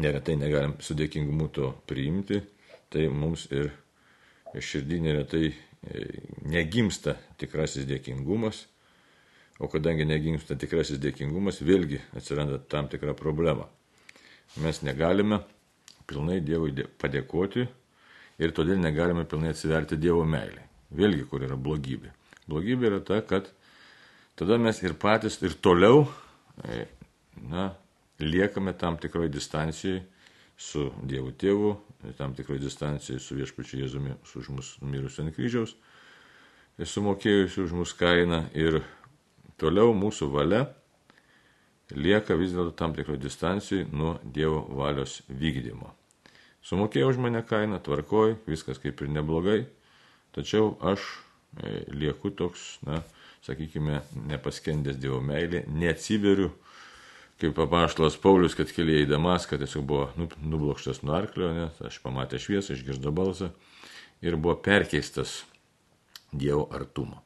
neretai 0.00 0.38
negalim 0.40 0.74
su 0.80 0.96
dėkingumu 0.96 1.50
to 1.52 1.70
priimti, 1.88 2.40
tai 2.88 3.06
mums 3.12 3.46
ir 3.52 3.70
širdį 4.54 5.00
neretai 5.04 5.52
negimsta 6.48 7.16
tikrasis 7.40 7.86
dėkingumas, 7.88 8.64
o 9.60 9.68
kadangi 9.70 10.06
negimsta 10.08 10.56
tikrasis 10.58 11.00
dėkingumas, 11.02 11.60
vėlgi 11.62 12.00
atsiranda 12.16 12.58
tam 12.58 12.88
tikra 12.90 13.14
problema. 13.16 13.68
Mes 14.62 14.80
negalime 14.86 15.40
pilnai 16.08 16.40
Dievui 16.44 16.86
padėkoti 17.00 17.66
ir 18.38 18.54
todėl 18.54 18.80
negalime 18.80 19.24
pilnai 19.28 19.52
atsiverti 19.54 19.98
Dievo 20.00 20.24
meilį. 20.28 20.62
Vėlgi, 20.94 21.24
kur 21.30 21.42
yra 21.46 21.56
blogybė. 21.58 22.12
Blogybė 22.50 22.90
yra 22.90 23.00
ta, 23.02 23.20
kad 23.26 23.48
tada 24.38 24.58
mes 24.60 24.78
ir 24.82 24.94
patys 25.00 25.40
ir 25.42 25.56
toliau 25.64 26.04
e, 26.62 26.84
na, 27.50 27.72
liekame 28.20 28.74
tam 28.78 28.98
tikroje 29.00 29.32
distancijoje 29.34 30.04
su 30.56 30.90
Dievu 31.02 31.32
Tėvu, 31.34 31.72
tam 32.18 32.34
tikroje 32.36 32.62
distancijoje 32.62 33.20
su 33.20 33.36
viešpačiu 33.38 33.80
Jėzumi, 33.82 34.16
su 34.26 34.42
už 34.42 34.50
mus 34.54 34.70
mirusiu 34.82 35.24
ant 35.24 35.34
kryžiaus, 35.36 35.74
sumokėjusiu 36.78 37.64
už 37.68 37.74
mus 37.78 37.94
kainą 37.96 38.44
ir 38.54 38.82
toliau 39.60 39.94
mūsų 39.96 40.30
valia 40.32 40.64
lieka 41.94 42.36
vis 42.38 42.54
dėlto 42.54 42.74
tam 42.78 42.94
tikroje 42.96 43.22
distancijoje 43.22 43.88
nuo 43.92 44.16
Dievo 44.24 44.64
valios 44.76 45.20
vykdymo. 45.28 45.92
Sumokėjau 46.64 47.10
už 47.12 47.20
mane 47.20 47.42
kainą, 47.44 47.78
tvarkoj, 47.84 48.38
viskas 48.48 48.80
kaip 48.80 49.02
ir 49.04 49.10
neblogai, 49.12 49.58
tačiau 50.32 50.78
aš 50.80 51.04
e, 51.60 51.84
lieku 51.92 52.32
toks, 52.32 52.78
na, 52.88 53.02
sakykime, 53.44 54.00
nepaskendęs 54.30 54.96
Dievo 54.96 55.20
meilė, 55.20 55.66
neatsiveriu 55.68 56.54
kaip 57.42 57.58
apaštalas 57.58 58.16
Paulius, 58.20 58.54
kad 58.54 58.70
keliai 58.72 59.04
į 59.04 59.10
Damaską 59.10 59.58
tiesiog 59.58 59.84
buvo 59.88 60.28
nublokštas 60.42 61.02
nuo 61.02 61.16
arklio, 61.16 61.50
nes 61.56 61.80
aš 61.84 61.98
pamatė 62.04 62.38
šviesą, 62.42 62.76
išgirdo 62.76 63.12
balsą 63.14 63.50
ir 64.24 64.38
buvo 64.38 64.56
perkeistas 64.62 65.42
Dievo 66.34 66.66
artumo. 66.74 67.20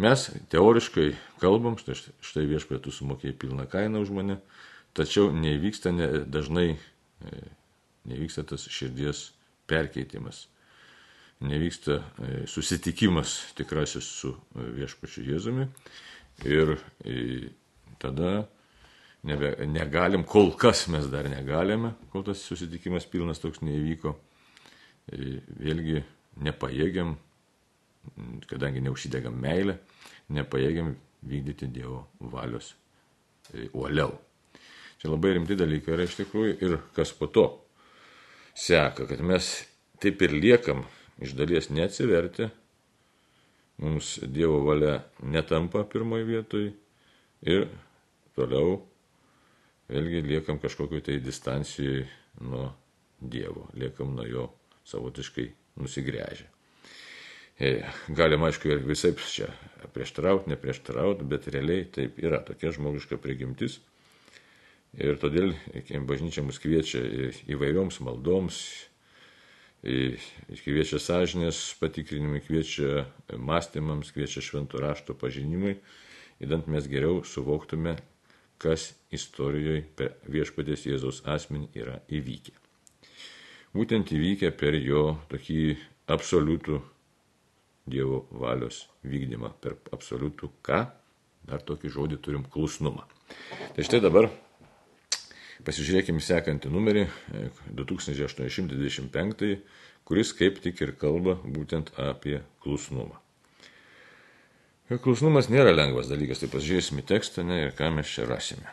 Mes 0.00 0.24
teoriškai 0.50 1.12
kalbam, 1.42 1.76
štai, 1.78 1.96
štai 2.24 2.46
viešpatė 2.48 2.86
tu 2.86 2.94
sumokėjai 2.94 3.36
pilną 3.36 3.66
kainą 3.70 4.00
už 4.02 4.12
mane, 4.16 4.38
tačiau 4.96 5.28
nevyksta 5.34 5.92
ne, 5.94 6.08
dažnai, 6.24 6.78
e, 7.20 7.40
nevyksta 8.08 8.46
tas 8.48 8.64
širdies 8.72 9.28
perkeitimas, 9.70 10.46
nevyksta 11.44 11.98
e, 12.00 12.30
susitikimas 12.50 13.36
tikrasis 13.58 14.08
su 14.22 14.32
e, 14.32 14.70
viešpačiu 14.80 15.26
Jėzumi 15.28 15.68
ir 16.48 16.78
tada 18.00 18.48
nebe, 19.26 19.52
negalim, 19.68 20.24
kol 20.24 20.52
kas 20.58 20.86
mes 20.92 21.08
dar 21.12 21.28
negalime, 21.30 21.94
kol 22.12 22.24
tas 22.26 22.42
susitikimas 22.46 23.06
pilnas 23.10 23.42
toks 23.42 23.62
neįvyko, 23.64 24.14
e, 25.12 25.40
vėlgi 25.60 26.02
nepajėgiam, 26.46 27.14
kadangi 28.48 28.82
neužsidegam 28.84 29.36
meilę, 29.36 29.76
nepajėgiam 30.32 30.94
vykdyti 31.28 31.68
Dievo 31.72 32.06
valios 32.32 32.72
e, 33.52 33.68
uoliau. 33.72 34.14
Čia 35.00 35.10
labai 35.12 35.34
rimti 35.36 35.56
dalykai 35.56 35.94
yra 35.96 36.04
iš 36.04 36.18
tikrųjų 36.20 36.56
ir 36.60 36.78
kas 36.96 37.12
po 37.16 37.28
to 37.32 37.46
seka, 38.56 39.06
kad 39.08 39.20
mes 39.24 39.52
taip 40.00 40.20
ir 40.24 40.36
liekam 40.36 40.84
iš 41.20 41.34
dalies 41.36 41.70
neatsiverti, 41.72 42.48
mums 43.80 44.18
Dievo 44.28 44.60
valia 44.64 44.98
netampa 45.24 45.84
pirmoji 45.88 46.28
vietoj 46.28 46.66
ir 47.48 47.68
toliau 48.36 48.78
vėlgi 49.90 50.22
liekam 50.26 50.60
kažkokiu 50.62 51.02
tai 51.04 51.18
distancijai 51.24 52.06
nuo 52.46 52.70
Dievo, 53.20 53.66
liekam 53.76 54.14
nuo 54.16 54.24
jo 54.24 54.46
savotiškai 54.88 55.50
nusigręžę. 55.82 56.46
E, 57.60 57.70
galima, 58.08 58.48
aišku, 58.48 58.70
ir 58.72 58.78
visai 58.88 59.10
čia 59.20 59.50
prieštarauti, 59.92 60.48
neprieštarauti, 60.48 61.26
bet 61.28 61.50
realiai 61.52 61.84
taip 61.92 62.16
yra 62.22 62.40
tokia 62.46 62.72
žmogiška 62.72 63.18
prigimtis. 63.20 63.76
Ir 64.96 65.20
todėl 65.20 65.52
bažnyčia 66.08 66.42
mus 66.42 66.58
kviečia 66.58 67.02
įvairioms 67.52 68.00
maldoms, 68.02 68.62
kviečia 69.84 70.98
sąžinės 70.98 71.60
patikrinimui, 71.80 72.40
kviečia 72.44 73.04
mąstymams, 73.36 74.10
kviečia 74.16 74.42
šventų 74.44 74.80
rašto 74.82 75.14
pažinimui, 75.14 75.76
įdant 76.40 76.66
mes 76.72 76.88
geriau 76.90 77.20
suvoktume, 77.28 77.98
kas 78.60 78.90
istorijoje 79.14 79.82
per 79.96 80.16
viešpatės 80.30 80.86
Jėzaus 80.88 81.22
asmenį 81.28 81.70
yra 81.80 81.98
įvykę. 82.12 82.52
Būtent 83.74 84.10
įvykę 84.12 84.50
per 84.58 84.76
jo 84.76 85.14
tokį 85.30 85.60
absoliutų 86.10 86.80
Dievo 87.90 88.20
valios 88.30 88.84
vykdymą, 89.02 89.54
per 89.62 89.78
absoliutų 89.94 90.50
ką, 90.66 90.82
dar 91.48 91.62
tokį 91.66 91.90
žodį 91.94 92.18
turim 92.22 92.44
klusnumą. 92.44 93.06
Tai 93.74 93.86
štai 93.86 94.02
dabar 94.04 94.28
pasižiūrėkime 95.66 96.22
sekantį 96.22 96.70
numerį 96.70 97.06
2825, 97.78 99.56
kuris 100.06 100.34
kaip 100.36 100.60
tik 100.62 100.84
ir 100.84 100.94
kalba 101.00 101.38
būtent 101.42 101.90
apie 101.98 102.40
klusnumą. 102.62 103.18
Klusnumas 104.98 105.46
nėra 105.46 105.70
lengvas 105.70 106.08
dalykas, 106.10 106.40
tai 106.42 106.48
pasižiūrėsime 106.50 107.04
tekstą 107.06 107.44
ne, 107.46 107.60
ir 107.68 107.74
ką 107.78 107.92
mes 107.94 108.10
čia 108.10 108.24
rasime. 108.26 108.72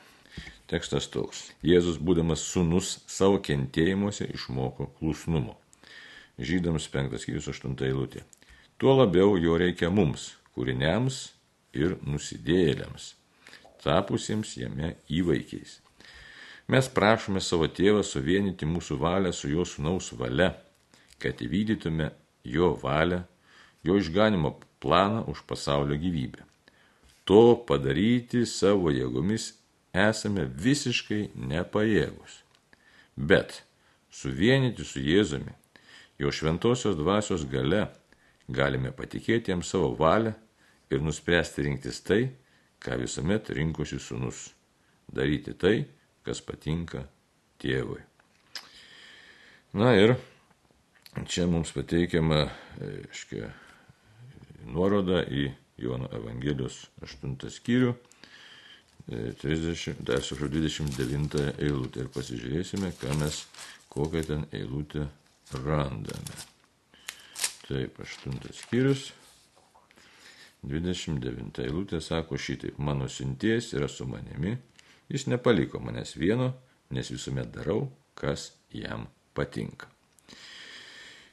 Tekstas 0.65 1.05
toks. 1.13 1.43
Jėzus, 1.61 1.99
būdamas 2.01 2.41
sunus 2.41 2.95
savo 3.05 3.37
kentėjimuose, 3.45 4.25
išmoko 4.33 4.89
klusnumo. 4.97 5.53
Žydams 6.41 6.89
5.8 6.89 7.85
eilutė. 7.85 8.23
Tuo 8.81 8.95
labiau 8.97 9.37
jo 9.37 9.59
reikia 9.61 9.91
mums, 9.93 10.31
kūriniams 10.57 11.19
ir 11.77 11.99
nusidėjėliams, 12.01 13.11
tapusiems 13.85 14.57
jame 14.57 14.95
įvaikiais. 15.13 15.79
Mes 16.67 16.89
prašome 16.97 17.45
savo 17.45 17.69
tėvą 17.69 18.01
suvienyti 18.01 18.65
mūsų 18.65 18.97
valią 19.05 19.37
su 19.37 19.53
jo 19.53 19.69
sunaus 19.69 20.09
valia, 20.17 20.55
kad 21.21 21.45
įvykdytume 21.45 22.09
jo 22.57 22.73
valią, 22.81 23.21
jo 23.85 24.01
išganimo 24.01 24.57
planą 24.79 25.23
už 25.31 25.43
pasaulio 25.47 25.97
gyvybę. 25.99 26.43
To 27.27 27.57
padaryti 27.67 28.45
savo 28.47 28.91
jėgomis 28.93 29.51
esame 29.97 30.45
visiškai 30.47 31.29
nepajėgus. 31.35 32.41
Bet 33.17 33.63
suvienyti 34.13 34.85
su 34.85 35.01
Jėzumi, 35.03 35.53
jo 36.21 36.31
šventosios 36.31 36.97
dvasios 36.97 37.45
gale, 37.49 37.87
galime 38.47 38.93
patikėti 38.95 39.51
jam 39.51 39.63
savo 39.65 39.91
valią 39.97 40.33
ir 40.93 41.03
nuspręsti 41.03 41.65
rinktis 41.67 42.01
tai, 42.05 42.29
ką 42.79 42.99
visuomet 43.01 43.49
rinkosi 43.49 43.99
sunus- 43.99 44.53
daryti 45.17 45.53
tai, 45.53 45.85
kas 46.23 46.41
patinka 46.41 47.07
tėvui. 47.59 48.01
Na 49.73 49.95
ir 49.95 50.15
čia 51.27 51.47
mums 51.47 51.71
pateikiama, 51.71 52.47
aiškiai, 52.81 53.51
nuoroda 54.65 55.21
į 55.23 55.49
Jono 55.77 56.09
Evangelijos 56.13 56.87
8 57.05 57.37
skyrių, 57.53 57.93
30, 59.07 60.01
dar 60.03 60.19
29 60.19 61.43
eilutę 61.63 62.03
ir 62.03 62.09
pasižiūrėsime, 62.11 62.91
ką 62.99 63.13
mes, 63.21 63.45
kokią 63.93 64.23
ten 64.27 64.45
eilutę 64.51 65.05
randame. 65.63 66.41
Taip, 67.67 67.99
8 68.03 68.51
skyrius, 68.55 69.11
29 70.67 71.63
eilutė 71.63 72.01
sako 72.03 72.39
šitaip, 72.39 72.79
mano 72.79 73.07
sinties 73.07 73.71
yra 73.77 73.87
su 73.87 74.07
manimi, 74.09 74.57
jis 75.07 75.27
nepaliko 75.31 75.79
manęs 75.79 76.17
vieno, 76.19 76.51
nes 76.91 77.11
visuomet 77.11 77.53
darau, 77.55 77.85
kas 78.15 78.51
jam 78.73 79.07
patinka. 79.35 79.96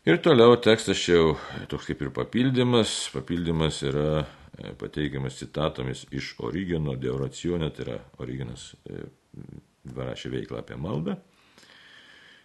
Ir 0.05 0.19
toliau 0.21 0.53
tekstas 0.61 0.99
čia 1.01 1.15
jau 1.17 1.29
toks 1.73 1.87
kaip 1.89 2.03
ir 2.05 2.11
papildymas. 2.13 2.91
Papildymas 3.09 3.79
yra 3.89 4.09
e, 4.21 4.75
pateikiamas 4.77 5.39
citatomis 5.39 6.03
iš 6.13 6.35
Origino 6.45 6.93
de 7.01 7.09
oracione, 7.09 7.71
tai 7.73 7.87
yra 7.87 7.95
Originas 8.21 8.67
e, 8.85 9.07
parašė 9.97 10.33
veiklą 10.35 10.59
apie 10.61 10.77
maldą. 10.77 11.15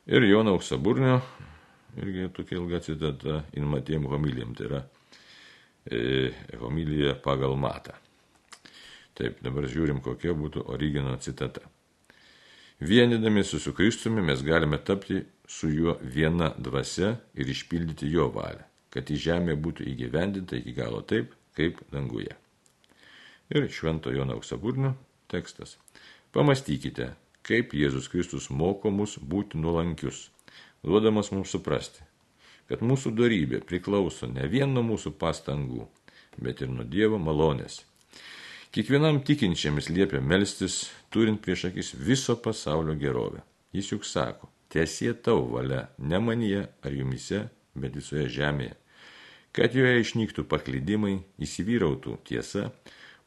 Ir 0.08 0.24
Jono 0.30 0.54
Auksaburnio, 0.56 1.18
irgi 2.00 2.30
tokia 2.38 2.62
ilga 2.62 2.80
citata, 2.86 3.42
in 3.60 3.68
matėjim 3.68 4.08
homilijam, 4.08 4.56
tai 4.56 4.70
yra 4.70 4.82
e, 5.84 6.00
homilija 6.64 7.18
pagal 7.28 7.60
matą. 7.60 7.98
Taip, 9.20 9.44
dabar 9.44 9.68
žiūrim, 9.68 10.00
kokia 10.00 10.32
būtų 10.32 10.64
Origino 10.72 11.20
citata. 11.20 11.68
Vienydami 12.80 13.44
su 13.44 13.74
Kristumi 13.74 14.22
mes 14.22 14.44
galime 14.44 14.78
tapti 14.78 15.24
su 15.48 15.70
juo 15.70 15.98
viena 16.02 16.54
dvasia 16.58 17.16
ir 17.36 17.50
išpildyti 17.50 18.08
jo 18.08 18.30
valią, 18.32 18.64
kad 18.90 19.10
į 19.12 19.18
žemę 19.20 19.56
būtų 19.60 19.84
įgyvendinta 19.92 20.56
iki 20.56 20.72
galo 20.78 21.02
taip, 21.02 21.34
kaip 21.60 21.82
danguje. 21.92 22.38
Ir 23.52 23.68
Švento 23.68 24.14
Jono 24.16 24.38
Auksaburnio 24.38 24.94
tekstas. 25.28 25.76
Pamastykite, 26.32 27.10
kaip 27.44 27.76
Jėzus 27.76 28.08
Kristus 28.08 28.48
moko 28.50 28.94
mus 28.96 29.18
būti 29.20 29.60
nuolankius, 29.60 30.30
duodamas 30.80 31.34
mums 31.36 31.52
suprasti, 31.52 32.08
kad 32.72 32.80
mūsų 32.80 33.12
darybė 33.18 33.60
priklauso 33.68 34.32
ne 34.32 34.48
vien 34.48 34.72
nuo 34.72 34.86
mūsų 34.94 35.18
pastangų, 35.20 35.84
bet 36.40 36.64
ir 36.64 36.72
nuo 36.72 36.88
Dievo 36.88 37.20
malonės 37.20 37.82
Kiekvienam 38.70 39.24
tikinčiamis 39.26 39.88
liepia 39.90 40.20
melstis, 40.22 40.92
turint 41.14 41.42
prieš 41.42 41.70
akis 41.70 41.94
viso 41.94 42.36
pasaulio 42.42 42.96
gerovę. 43.00 43.42
Jis 43.74 43.92
juk 43.94 44.06
sako, 44.06 44.50
tiesie 44.70 45.14
tau 45.14 45.46
valia, 45.52 45.88
ne 45.98 46.20
manyje 46.20 46.68
ar 46.86 46.94
jumise, 46.94 47.48
bet 47.76 47.98
visoje 47.98 48.28
žemėje. 48.34 48.76
Kad 49.54 49.74
joje 49.74 50.04
išnyktų 50.04 50.46
paklydimai, 50.50 51.20
įsivyrautų 51.42 52.20
tiesa, 52.30 52.70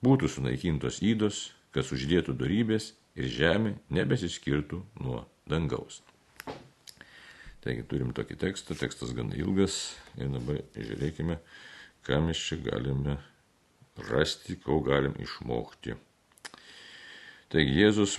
būtų 0.03 0.31
sunaikintos 0.31 1.01
įdos, 1.03 1.51
kas 1.75 1.91
uždėtų 1.95 2.35
darybės 2.39 2.93
ir 3.19 3.29
žemė 3.31 3.77
nebesiskirtų 3.91 4.83
nuo 5.03 5.25
dangaus. 5.51 6.03
Taigi 7.63 7.85
turim 7.87 8.11
tokį 8.15 8.39
tekstą, 8.43 8.75
tekstas 8.79 9.13
gana 9.15 9.37
ilgas 9.39 9.95
ir 10.19 10.31
dabar 10.35 10.59
žiūrėkime, 10.75 11.39
ką 12.07 12.19
mes 12.27 12.39
čia 12.39 12.59
galime 12.63 13.21
rasti, 14.09 14.57
ko 14.59 14.81
galim 14.83 15.15
išmokti. 15.23 15.95
Taigi 17.53 17.83
Jėzus, 17.83 18.15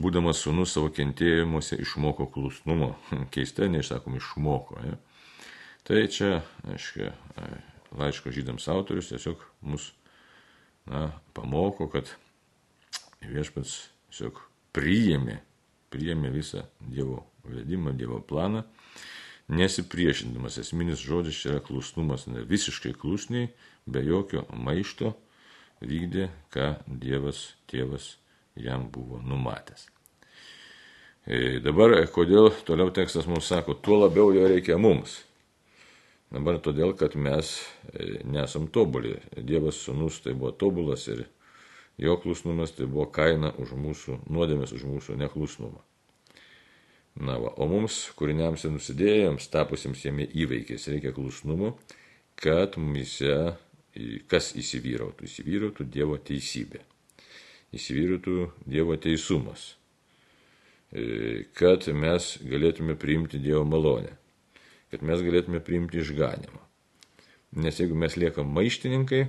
būdamas 0.00 0.38
sunus 0.40 0.72
savo 0.72 0.88
kentėjimuose, 0.96 1.76
išmoko 1.84 2.24
klusnumo. 2.32 2.94
Keistai, 3.34 3.66
neišsakom, 3.74 4.14
išmoko. 4.16 4.78
Ja? 4.80 4.94
Tai 5.84 6.04
čia, 6.12 6.30
aiškiai, 6.72 7.10
laiško 8.00 8.32
žydams 8.32 8.68
autorius 8.72 9.10
tiesiog 9.10 9.42
mus 9.68 9.90
na, 10.88 11.10
pamoko, 11.36 11.90
kad 11.92 12.08
viešpats 13.24 13.74
tiesiog 14.08 14.40
priėmė, 14.76 15.36
priėmė 15.92 16.30
visą 16.32 16.62
Dievo 16.80 17.26
vedimą, 17.44 17.92
Dievo 17.96 18.22
planą, 18.24 18.62
nesipriešindamas. 19.52 20.56
Esminis 20.64 21.04
žodis 21.04 21.36
čia 21.42 21.54
yra 21.54 21.60
klusnumas, 21.64 22.24
ne 22.28 22.40
visiškai 22.48 22.94
klusniai, 22.96 23.50
be 23.84 24.00
jokio 24.04 24.46
maišto 24.52 25.12
vykdė, 25.84 26.30
ką 26.56 26.70
Dievas 26.88 27.50
tėvas 27.68 28.14
jam 28.62 28.88
buvo 28.92 29.20
numatęs. 29.24 29.88
E, 31.28 31.58
dabar, 31.60 31.94
kodėl 32.12 32.50
toliau 32.64 32.92
tekstas 32.94 33.28
mums 33.28 33.48
sako, 33.50 33.76
tuo 33.84 33.98
labiau 34.04 34.32
jo 34.32 34.46
reikia 34.48 34.78
mums. 34.80 35.20
Dabar 36.32 36.58
todėl, 36.64 36.94
kad 36.96 37.16
mes 37.16 37.54
e, 37.92 38.20
nesam 38.28 38.68
tobuli. 38.72 39.14
Dievas 39.36 39.80
sunus 39.84 40.20
tai 40.24 40.34
buvo 40.36 40.52
tobulas 40.52 41.06
ir 41.08 41.26
jo 42.00 42.16
klusnumas 42.22 42.74
tai 42.76 42.88
buvo 42.88 43.08
kaina 43.12 43.52
už 43.60 43.76
mūsų 43.76 44.22
nuodėmės, 44.28 44.74
už 44.76 44.84
mūsų 44.88 45.16
neklusnumą. 45.20 45.80
Na, 47.18 47.34
va, 47.42 47.50
o 47.58 47.66
mums, 47.66 48.04
kūriniams 48.14 48.64
ir 48.64 48.76
nusidėjams, 48.76 49.48
tapusiems 49.50 50.04
jame 50.04 50.28
įveikiais, 50.28 50.84
reikia 50.92 51.10
klusnumo, 51.16 51.72
kad 52.38 52.76
mumise 52.78 53.56
kas 54.30 54.52
įsivyrautų? 54.58 55.26
Įsivyrautų 55.26 55.88
Dievo 55.90 56.18
teisybė. 56.22 56.84
Įsivyrautų 57.76 58.48
Dievo 58.64 58.96
teisumas. 58.96 59.74
E, 60.88 61.44
kad 61.58 61.84
mes 61.92 62.30
galėtume 62.48 62.96
priimti 62.96 63.40
Dievo 63.42 63.66
malonę. 63.68 64.14
Kad 64.88 65.04
mes 65.04 65.20
galėtume 65.24 65.60
priimti 65.60 66.00
išganimą. 66.00 66.62
Nes 67.60 67.80
jeigu 67.80 67.96
mes 67.96 68.16
liekam 68.16 68.48
maištininkai, 68.56 69.26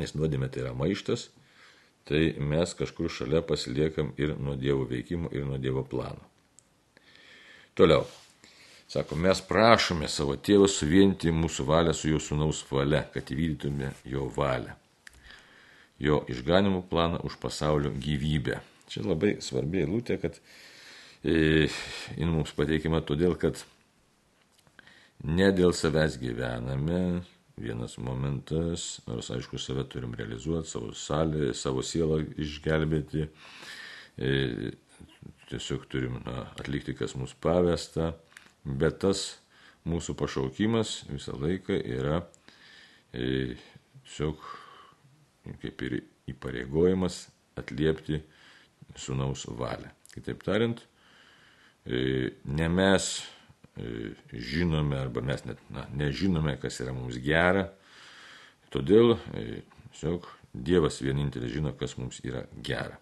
nes 0.00 0.14
nuodėmė 0.16 0.48
tai 0.52 0.66
yra 0.66 0.74
maištas, 0.76 1.28
tai 2.08 2.34
mes 2.40 2.72
kažkur 2.76 3.12
šalia 3.12 3.42
pasiliekam 3.44 4.14
ir 4.20 4.36
nuo 4.36 4.56
Dievo 4.60 4.84
veikimo, 4.88 5.32
ir 5.32 5.44
nuo 5.48 5.60
Dievo 5.60 5.84
plano. 5.88 6.24
Toliau. 7.76 8.04
Sako, 8.88 9.18
mes 9.20 9.40
prašome 9.44 10.08
savo 10.08 10.38
tėvą 10.40 10.64
suvienyti 10.72 11.32
mūsų 11.32 11.66
valią 11.68 11.92
su 11.92 12.08
jo 12.08 12.20
sunaus 12.24 12.62
valia, 12.70 13.02
kad 13.12 13.28
įvykdytume 13.28 13.90
jo 14.08 14.24
valią. 14.32 14.72
Jo 15.98 16.22
išganimo 16.30 16.84
planą 16.90 17.18
už 17.26 17.38
pasaulio 17.42 17.90
gyvybę. 17.90 18.60
Čia 18.88 19.02
labai 19.04 19.36
svarbi 19.44 19.82
eilutė, 19.82 20.16
kad 20.22 20.38
e, 21.26 21.66
jin 22.16 22.30
mums 22.30 22.54
pateikima 22.56 23.02
todėl, 23.04 23.34
kad 23.40 23.58
ne 25.26 25.50
dėl 25.52 25.74
savęs 25.74 26.16
gyvename, 26.22 27.24
vienas 27.58 27.98
momentas, 27.98 29.00
nors 29.08 29.32
aišku, 29.34 29.58
save 29.58 29.82
turim 29.90 30.14
realizuoti, 30.14 30.70
savo 30.70 30.92
salę, 30.94 31.50
savo 31.58 31.82
sielą 31.82 32.22
išgelbėti, 32.38 33.26
e, 34.22 34.32
tiesiog 35.50 35.90
turim 35.90 36.22
na, 36.22 36.46
atlikti, 36.62 36.94
kas 36.94 37.18
mums 37.18 37.34
pavesta 37.42 38.12
bet 38.64 39.00
tas 39.04 39.38
mūsų 39.88 40.16
pašaukimas 40.18 41.02
visą 41.08 41.36
laiką 41.38 41.78
yra 41.78 42.20
e, 43.12 43.56
tiesiog 44.04 44.42
kaip 45.62 45.82
ir 45.86 45.98
įpareigojimas 46.32 47.26
atliepti 47.58 48.20
sunaus 48.98 49.46
valią. 49.58 49.90
Kitaip 50.14 50.42
tariant, 50.46 50.80
e, 51.86 52.30
ne 52.44 52.68
mes 52.72 53.08
e, 53.78 54.12
žinome 54.32 54.98
arba 54.98 55.22
mes 55.24 55.44
net 55.46 55.60
na, 55.74 55.86
nežinome, 55.94 56.56
kas 56.60 56.80
yra 56.84 56.94
mums 56.96 57.20
gera, 57.24 57.68
todėl 58.74 59.16
e, 59.34 59.62
tiesiog 59.92 60.34
Dievas 60.58 60.96
vienintelis 61.04 61.52
žino, 61.52 61.74
kas 61.76 61.92
mums 62.00 62.22
yra 62.24 62.40
gera. 62.64 62.96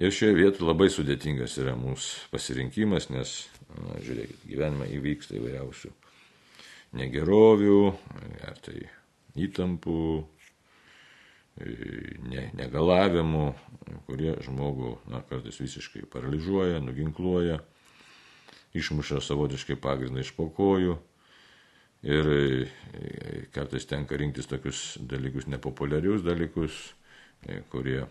Ir 0.00 0.10
šioje 0.10 0.34
vietoje 0.34 0.66
labai 0.66 0.88
sudėtingas 0.90 1.58
yra 1.60 1.76
mūsų 1.78 2.32
pasirinkimas, 2.32 3.10
nes, 3.14 3.34
na, 3.76 3.98
žiūrėkit, 4.02 4.40
gyvenime 4.48 4.88
įvyksta 4.96 5.36
įvairiausių 5.38 5.92
negerovių, 6.98 7.78
ar 8.48 8.58
tai 8.64 8.80
įtampų, 9.44 10.00
ne, 11.56 12.48
negalavimų, 12.58 13.44
kurie 14.08 14.34
žmogų 14.44 14.96
na, 15.12 15.22
kartais 15.28 15.60
visiškai 15.62 16.04
paralyžiuoja, 16.10 16.80
nuginkluoja, 16.82 17.60
išmuša 18.74 19.22
savotiškai 19.22 19.76
pagrindą 19.78 20.24
iš 20.24 20.34
pokojų. 20.38 20.98
Ir 22.04 22.26
kartais 23.54 23.86
tenka 23.88 24.18
rinktis 24.20 24.50
tokius 24.50 24.98
dalykus, 25.00 25.46
nepopuliarius 25.48 26.24
dalykus, 26.26 26.74
kurie 27.72 28.02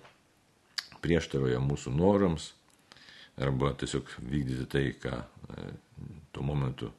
prieštaroja 1.03 1.60
mūsų 1.62 1.93
norams, 1.93 2.53
arba 3.38 3.73
tiesiog 3.77 4.10
vykdyti 4.23 4.65
tai, 4.71 4.86
ką 4.97 5.19
tuo 6.34 6.45
momentu 6.47 6.89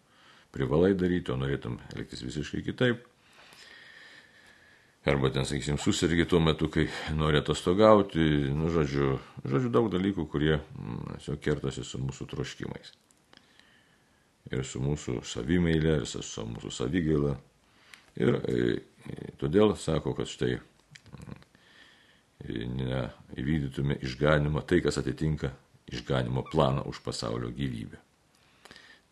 privalai 0.55 0.93
daryti, 0.95 1.33
o 1.35 1.39
norėtum 1.41 1.81
elgtis 1.97 2.23
visiškai 2.23 2.63
kitaip. 2.69 3.03
Arba 5.05 5.29
ten, 5.29 5.45
sakysim, 5.45 5.77
susirgi 5.77 6.25
tuo 6.25 6.39
metu, 6.41 6.71
kai 6.73 6.87
nori 7.13 7.37
atostogauti, 7.37 8.25
nu, 8.57 8.71
žodžiu, 8.73 9.19
žodžiu, 9.45 9.71
daug 9.73 9.91
dalykų, 9.93 10.25
kurie 10.33 10.55
mm, 10.57 11.19
tiesiog 11.19 11.43
kertasi 11.45 11.83
su 11.85 11.99
mūsų 12.01 12.25
troškimais. 12.31 12.95
Ir 14.49 14.63
su 14.65 14.81
mūsų 14.81 15.19
savimeilė, 15.29 15.99
ir 16.01 16.07
su 16.09 16.47
mūsų 16.49 16.73
savigaila. 16.73 17.35
Ir 18.17 18.39
e, 18.49 18.71
todėl 19.43 19.75
sako, 19.77 20.15
kad 20.17 20.31
štai 20.31 20.55
mm, 20.57 21.37
neįvykdytume 22.81 23.99
išganimo 24.09 24.65
tai, 24.65 24.81
kas 24.87 25.03
atitinka 25.03 25.53
išganimo 25.93 26.47
planą 26.49 26.87
už 26.89 27.03
pasaulio 27.05 27.53
gyvybę. 27.53 28.01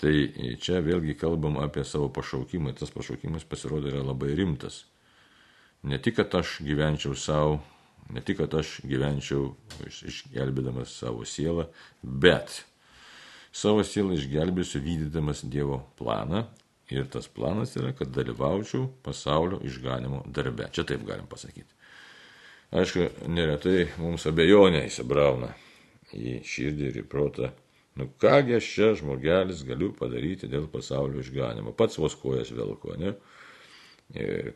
Tai 0.00 0.14
čia 0.56 0.80
vėlgi 0.80 1.18
kalbam 1.20 1.60
apie 1.60 1.84
savo 1.84 2.08
pašaukimą. 2.16 2.72
Tas 2.80 2.90
pašaukimas 2.96 3.44
pasirodo 3.44 3.92
yra 3.92 4.00
labai 4.00 4.32
rimtas 4.40 4.86
ne 5.82 5.98
tik, 6.02 6.16
kad 6.20 6.34
aš 6.34 6.58
gyvenčiau 6.64 7.16
savo, 7.18 7.60
ne 8.12 8.22
tik, 8.24 8.38
kad 8.42 8.54
aš 8.60 8.80
gyvenčiau 8.86 9.52
išgelbėdamas 9.88 10.94
savo 11.02 11.26
sielą, 11.28 11.68
bet 12.02 12.62
savo 13.52 13.84
sielą 13.86 14.16
išgelbėsiu 14.18 14.82
vykdydamas 14.84 15.44
Dievo 15.44 15.82
planą. 15.98 16.46
Ir 16.92 17.06
tas 17.08 17.24
planas 17.30 17.72
yra, 17.78 17.94
kad 17.96 18.10
dalyvaučiau 18.12 18.84
pasaulio 19.06 19.62
išganimo 19.64 20.26
darbe. 20.28 20.66
Čia 20.76 20.84
taip 20.84 21.06
galim 21.08 21.24
pasakyti. 21.30 21.70
Aišku, 22.72 23.06
neretai 23.32 23.86
mums 24.00 24.26
abejonė 24.28 24.82
įsibrauna 24.88 25.54
į 26.12 26.40
širdį 26.44 26.88
ir 26.90 26.98
į 27.00 27.04
protą. 27.08 27.48
Nu 27.96 28.06
kągi 28.20 28.56
aš 28.56 28.68
čia 28.74 28.90
žmogelis 28.96 29.62
galiu 29.68 29.90
padaryti 29.96 30.48
dėl 30.52 30.68
pasaulio 30.72 31.20
išganimo. 31.20 31.74
Pats 31.76 32.00
vos 32.00 32.16
kojas 32.16 32.52
vilko, 32.52 32.96
ne? 33.00 33.14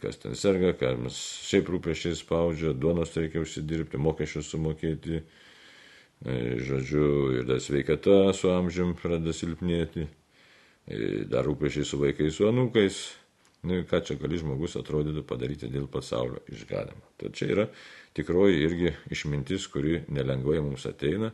Kas 0.03 0.19
ten 0.21 0.37
serga, 0.37 0.75
kam 0.77 1.09
šiaip 1.13 1.71
rūpeščiai 1.73 2.17
spaudžia, 2.19 2.75
duonos 2.77 3.15
reikia 3.17 3.41
užsidirbti, 3.41 4.01
mokesčius 4.01 4.51
sumokėti, 4.53 5.23
e, 5.23 6.35
žodžiu, 6.67 7.07
ir 7.39 7.47
dar 7.49 7.63
sveikata 7.65 8.35
su 8.37 8.51
amžium 8.53 8.93
pradeda 9.01 9.33
silpnėti, 9.37 10.05
e, 10.05 11.25
dar 11.31 11.49
rūpeščiai 11.49 11.89
su 11.89 12.03
vaikais, 12.03 12.37
su 12.37 12.51
anūkais. 12.51 13.01
Nu, 13.67 13.81
ką 13.89 13.99
čia 14.05 14.15
gali 14.21 14.39
žmogus 14.39 14.77
atrodytų 14.79 15.25
padaryti 15.27 15.67
dėl 15.73 15.89
pasaulio 15.91 16.39
išganimo. 16.53 17.03
Tai 17.19 17.33
čia 17.35 17.49
yra 17.51 17.65
tikroji 18.15 18.61
irgi 18.63 18.93
išmintis, 19.11 19.67
kuri 19.73 20.05
nelengvai 20.13 20.61
mums 20.63 20.85
ateina. 20.87 21.33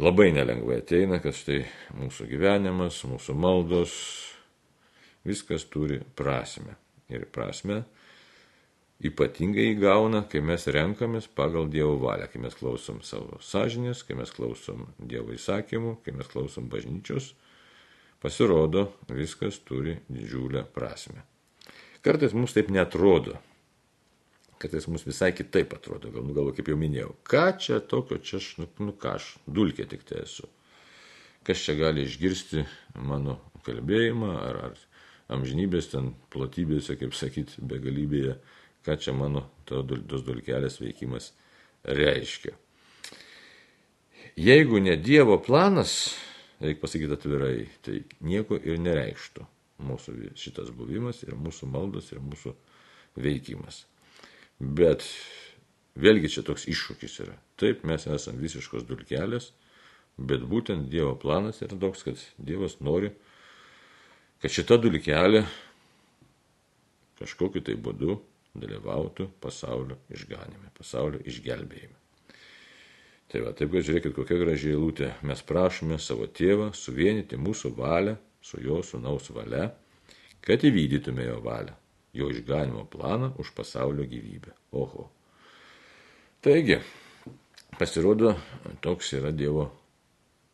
Labai 0.00 0.30
nelengvai 0.36 0.78
ateina, 0.84 1.18
kad 1.24 1.34
štai 1.34 1.64
mūsų 1.98 2.28
gyvenimas, 2.30 3.00
mūsų 3.08 3.34
maldos, 3.34 3.96
viskas 5.26 5.66
turi 5.70 6.00
prasme. 6.16 6.76
Ir 7.10 7.26
prasme 7.32 7.82
ypatingai 9.00 9.70
įgauna, 9.72 10.24
kai 10.28 10.42
mes 10.44 10.66
renkamės 10.68 11.28
pagal 11.32 11.70
Dievo 11.72 11.96
valią, 12.02 12.28
kai 12.30 12.42
mes 12.44 12.56
klausom 12.56 13.00
savo 13.06 13.38
sąžinės, 13.44 14.04
kai 14.04 14.18
mes 14.18 14.32
klausom 14.34 14.90
Dievo 15.00 15.32
įsakymų, 15.36 15.96
kai 16.04 16.14
mes 16.16 16.28
klausom 16.28 16.68
bažnyčios, 16.72 17.32
pasirodo, 18.20 18.90
viskas 19.08 19.60
turi 19.64 19.96
didžiulę 20.12 20.66
prasme. 20.74 21.24
Kartais 22.04 22.36
mums 22.36 22.52
taip 22.56 22.68
netrodo, 22.72 23.38
kartais 24.60 24.86
mums 24.88 25.06
visai 25.08 25.32
kitaip 25.36 25.72
atrodo, 25.76 26.12
gal, 26.12 26.24
nu, 26.26 26.36
gal 26.36 26.52
kaip 26.56 26.68
jau 26.68 26.76
minėjau, 26.80 27.14
ką 27.24 27.46
čia 27.60 27.80
tokio, 27.80 28.20
čia 28.20 28.36
aš, 28.40 28.52
nu, 28.60 28.68
nu 28.84 28.96
ką 28.96 29.16
aš, 29.16 29.34
dulkė 29.48 29.88
tik 29.88 30.04
tai 30.08 30.24
esu. 30.26 30.48
Kas 31.44 31.64
čia 31.64 31.72
gali 31.78 32.04
išgirsti 32.04 32.66
mano 33.00 33.38
kalbėjimą, 33.64 34.32
ar, 34.44 34.58
ar 34.68 34.80
amžinybės 35.30 35.92
ten 35.92 36.14
platybėse, 36.32 36.96
kaip 37.00 37.14
sakyti, 37.16 37.62
begalybėje, 37.70 38.36
ką 38.86 38.96
čia 39.00 39.14
mano 39.16 39.46
to, 39.68 39.82
tos 39.84 40.24
dulkelės 40.26 40.80
veikimas 40.82 41.30
reiškia. 41.84 42.56
Jeigu 44.40 44.80
ne 44.82 44.96
Dievo 45.00 45.38
planas, 45.42 46.14
reikia 46.60 46.80
pasakyti 46.82 47.16
atvirai, 47.16 47.56
tai 47.84 48.02
nieko 48.24 48.58
ir 48.60 48.80
nereikštų 48.80 49.46
mūsų 49.80 50.16
šitas 50.38 50.70
buvimas 50.76 51.22
ir 51.24 51.36
mūsų 51.40 51.68
maldos 51.72 52.10
ir 52.12 52.20
mūsų 52.24 52.52
veikimas. 53.20 53.84
Bet 54.60 55.04
vėlgi 55.96 56.30
čia 56.36 56.44
toks 56.46 56.66
iššūkis 56.70 57.16
yra. 57.24 57.36
Taip, 57.60 57.84
mes 57.88 58.06
esame 58.06 58.42
visiškos 58.44 58.84
dulkelės, 58.88 59.50
bet 60.16 60.44
būtent 60.48 60.90
Dievo 60.92 61.14
planas 61.20 61.62
yra 61.64 61.78
toks, 61.80 62.04
kad 62.06 62.20
Dievas 62.36 62.78
nori 62.84 63.12
kad 64.40 64.52
šita 64.52 64.80
dulkelė 64.80 65.44
kažkokiu 67.20 67.62
tai 67.64 67.76
būdu 67.76 68.16
dalyvautų 68.56 69.28
pasaulio 69.42 69.98
išganime, 70.10 70.72
pasaulio 70.76 71.20
išgelbėjime. 71.28 71.96
Tai 73.30 73.44
va, 73.44 73.52
taip, 73.54 73.70
kad 73.70 73.84
žiūrėkit, 73.86 74.14
kokia 74.16 74.40
graži 74.40 74.72
eilutė. 74.72 75.12
Mes 75.22 75.42
prašome 75.46 76.00
savo 76.02 76.26
tėvą 76.26 76.72
suvienyti 76.74 77.38
mūsų 77.38 77.70
valią 77.76 78.16
su 78.42 78.58
jo 78.64 78.80
sunaus 78.82 79.28
valia, 79.30 79.68
kad 80.42 80.64
įvykdytume 80.66 81.28
jo 81.28 81.36
valią, 81.44 81.76
jo 82.16 82.30
išganimo 82.32 82.88
planą 82.90 83.34
už 83.38 83.52
pasaulio 83.54 84.08
gyvybę. 84.08 84.56
Oho. 84.74 85.06
Taigi, 86.42 86.80
pasirodo, 87.78 88.34
toks 88.82 89.12
yra 89.20 89.30
Dievo 89.30 89.68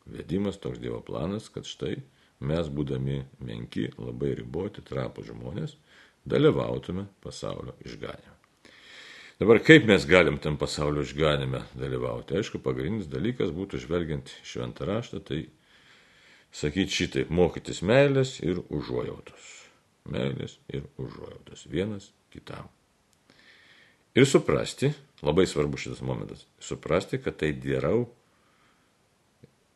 vedimas, 0.04 0.58
toks 0.60 0.82
Dievo 0.82 1.00
planas, 1.06 1.48
kad 1.54 1.64
štai 1.64 1.94
mes, 2.40 2.68
būdami 2.68 3.22
menki, 3.44 3.88
labai 3.98 4.34
riboti, 4.38 4.84
trapų 4.84 5.24
žmonės, 5.30 5.76
dalyvautume 6.28 7.06
pasaulio 7.24 7.76
išganime. 7.86 8.34
Dabar 9.40 9.60
kaip 9.60 9.84
mes 9.84 10.06
galim 10.08 10.38
tam 10.40 10.56
pasaulio 10.56 11.04
išganime 11.04 11.60
dalyvauti? 11.76 12.38
Aišku, 12.38 12.60
pagrindinis 12.64 13.10
dalykas 13.12 13.52
būtų 13.52 13.82
žvelgiant 13.82 14.32
šventą 14.48 14.88
raštą, 14.88 15.20
tai 15.20 15.42
sakyti 16.56 17.02
šitaip, 17.02 17.32
mokytis 17.32 17.82
meilės 17.84 18.38
ir 18.40 18.62
užuojautos. 18.72 19.52
Meilės 20.08 20.56
ir 20.72 20.86
užuojautos 20.96 21.66
vienas 21.68 22.08
kitam. 22.32 22.70
Ir 24.16 24.24
suprasti, 24.24 24.94
labai 25.20 25.44
svarbu 25.44 25.76
šitas 25.76 26.00
momentas, 26.00 26.46
suprasti, 26.62 27.20
kad 27.20 27.36
tai 27.36 27.50
darau 27.52 28.06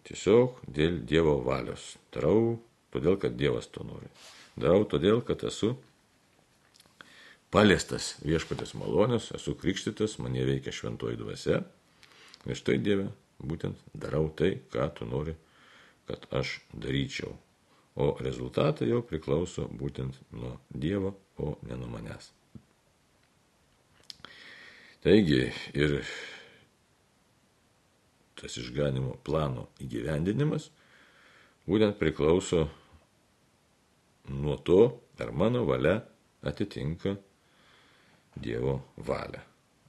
Tiesiog 0.08 0.62
dėl 0.66 1.00
Dievo 1.06 1.38
valios. 1.44 1.94
Darau 2.14 2.58
todėl, 2.94 3.18
kad 3.20 3.36
Dievas 3.38 3.68
to 3.72 3.84
nori. 3.86 4.08
Darau 4.60 4.84
todėl, 4.88 5.20
kad 5.26 5.42
esu 5.46 5.74
paliestas 7.50 8.14
viešpatės 8.24 8.74
malonės, 8.78 9.30
esu 9.36 9.54
krikštytas, 9.58 10.18
mane 10.22 10.44
veikia 10.46 10.74
šventoji 10.74 11.20
dvasia. 11.20 11.60
Ir 12.48 12.58
štai 12.58 12.78
Dieve, 12.80 13.10
būtent 13.42 13.78
darau 13.92 14.28
tai, 14.36 14.56
ką 14.72 14.88
tu 14.96 15.08
nori, 15.08 15.36
kad 16.08 16.26
aš 16.34 16.60
daryčiau. 16.72 17.34
O 18.00 18.12
rezultatai 18.22 18.88
jau 18.88 19.02
priklauso 19.04 19.66
būtent 19.68 20.16
nuo 20.32 20.56
Dievo, 20.70 21.16
o 21.42 21.56
ne 21.66 21.76
nuo 21.76 21.90
manęs. 21.90 22.30
Taigi 25.00 25.48
ir 25.74 26.00
tas 28.40 28.56
išganimo 28.56 29.18
plano 29.24 29.68
įgyvendinimas 29.84 30.70
būtent 31.70 31.98
priklauso 32.00 32.66
nuo 34.30 34.56
to, 34.56 34.80
ar 35.20 35.32
mano 35.32 35.64
valia 35.68 36.00
atitinka 36.42 37.16
Dievo 38.40 38.76
valią. 38.96 39.40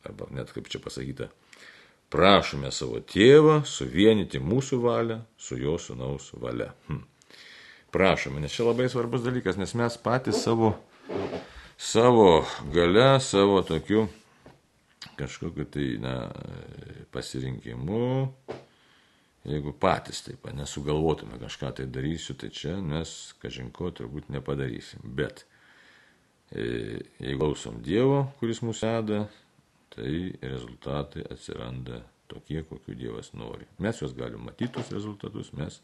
Arba 0.03 0.25
net 0.33 0.49
kaip 0.51 0.65
čia 0.67 0.79
pasakyta, 0.81 1.27
prašome 2.11 2.71
savo 2.73 2.97
tėvą 3.05 3.61
suvienyti 3.69 4.41
mūsų 4.41 4.79
valią 4.81 5.19
su 5.37 5.59
jo 5.61 5.77
sunaus 5.79 6.31
valia. 6.41 6.71
Hm. 6.89 7.03
Prašome, 7.93 8.41
nes 8.41 8.55
čia 8.55 8.65
labai 8.65 8.89
svarbus 8.89 9.21
dalykas, 9.21 9.59
nes 9.61 9.75
mes 9.77 9.97
patys 10.01 10.41
savo, 10.41 10.73
savo 11.77 12.41
gale, 12.73 13.19
savo 13.21 13.61
tokiu 13.67 14.07
kažkokiu 15.17 15.65
tai 15.71 15.87
na, 16.01 16.15
pasirinkimu, 17.13 18.03
jeigu 19.47 19.73
patys 19.81 20.21
taip 20.25 20.45
nesugalvotume 20.53 21.39
kažką 21.41 21.73
tai 21.79 21.87
darysiu, 21.89 22.35
tai 22.37 22.51
čia 22.53 22.77
mes 22.81 23.33
kažinko 23.41 23.91
turbūt 23.97 24.29
nepadarysim. 24.33 25.01
Bet 25.17 25.45
e, 26.53 27.01
jeigu 27.19 27.39
klausom 27.41 27.81
Dievo, 27.85 28.27
kuris 28.39 28.61
mūsų 28.65 28.91
veda, 28.95 29.21
tai 29.91 30.13
rezultatai 30.41 31.25
atsiranda 31.33 32.03
tokie, 32.31 32.61
kokiu 32.63 32.95
Dievas 32.95 33.33
nori. 33.33 33.67
Mes 33.83 33.99
juos 33.99 34.13
galim 34.15 34.45
matyti, 34.47 34.71
tos 34.77 34.93
rezultatus, 34.93 35.51
mes 35.57 35.81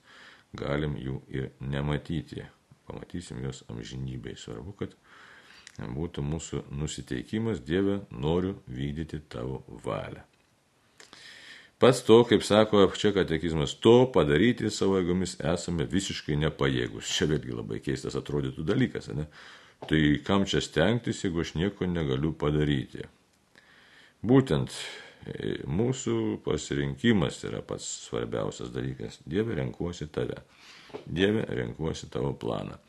galim 0.55 0.95
jų 1.01 1.19
ir 1.33 1.49
nematyti. 1.59 2.45
Pamatysim 2.87 3.41
juos 3.43 3.65
amžinybei. 3.67 4.37
Svarbu, 4.39 4.71
kad 4.79 4.93
būtų 5.77 6.23
mūsų 6.25 6.63
nusiteikimas, 6.73 7.61
Dieve, 7.65 8.01
noriu 8.11 8.55
vykdyti 8.67 9.21
tavo 9.29 9.61
valią. 9.85 10.23
Pats 11.77 12.01
to, 12.01 12.23
kaip 12.25 12.41
sako 12.41 12.87
čia 12.97 13.11
katekizmas, 13.13 13.75
to 13.77 14.07
padaryti 14.09 14.71
savo 14.73 14.97
jėgomis 14.97 15.35
esame 15.45 15.85
visiškai 15.85 16.33
nepajėgus. 16.41 17.11
Čia 17.13 17.27
vėlgi 17.29 17.53
labai 17.53 17.77
keistas 17.85 18.17
atrodytų 18.17 18.65
dalykas, 18.65 19.11
ne? 19.13 19.27
Tai 19.85 19.99
kam 20.25 20.47
čia 20.49 20.57
stengtis, 20.65 21.21
jeigu 21.21 21.43
aš 21.43 21.53
nieko 21.53 21.85
negaliu 21.85 22.31
padaryti? 22.33 23.05
Būtent 24.25 24.73
e, 24.73 25.59
mūsų 25.69 26.39
pasirinkimas 26.47 27.43
yra 27.45 27.61
pats 27.61 27.85
svarbiausias 28.07 28.73
dalykas. 28.73 29.19
Dieve, 29.29 29.53
renkuosi 29.61 30.09
tave. 30.09 30.41
Dieve, 31.05 31.45
renkuosi 31.45 32.09
tavo 32.09 32.33
planą. 32.33 32.79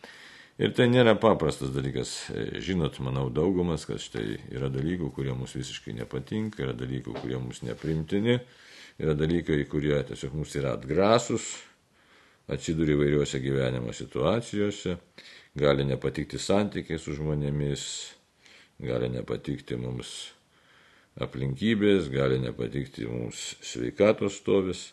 Ir 0.59 0.73
tai 0.75 0.88
nėra 0.90 1.12
paprastas 1.14 1.71
dalykas. 1.71 2.12
E, 2.35 2.59
žinot, 2.64 2.97
manau, 3.07 3.29
daugumas, 3.31 3.85
kad 3.87 4.01
štai 4.03 4.40
yra 4.51 4.66
dalykų, 4.75 5.12
kurie 5.14 5.31
mums 5.31 5.53
visiškai 5.55 5.92
nepatinka, 6.01 6.64
yra 6.64 6.73
dalykų, 6.75 7.14
kurie 7.21 7.38
mums 7.38 7.61
neprimtini, 7.62 8.40
yra 8.99 9.14
dalykai, 9.14 9.61
kurie 9.71 9.94
tiesiog 10.09 10.33
mums 10.35 10.57
yra 10.59 10.73
atgrasus, 10.75 11.47
atsidūrė 12.51 12.97
įvairiuose 12.97 13.38
gyvenimo 13.44 13.94
situacijose, 13.94 14.97
gali 15.62 15.87
nepatikti 15.87 16.40
santykiai 16.42 16.99
su 16.99 17.14
žmonėmis, 17.14 17.85
gali 18.83 19.12
nepatikti 19.14 19.79
mums 19.79 20.33
aplinkybės, 21.23 22.11
gali 22.11 22.40
nepatikti 22.42 23.07
mums 23.07 23.53
sveikatos 23.62 24.40
stovis, 24.42 24.88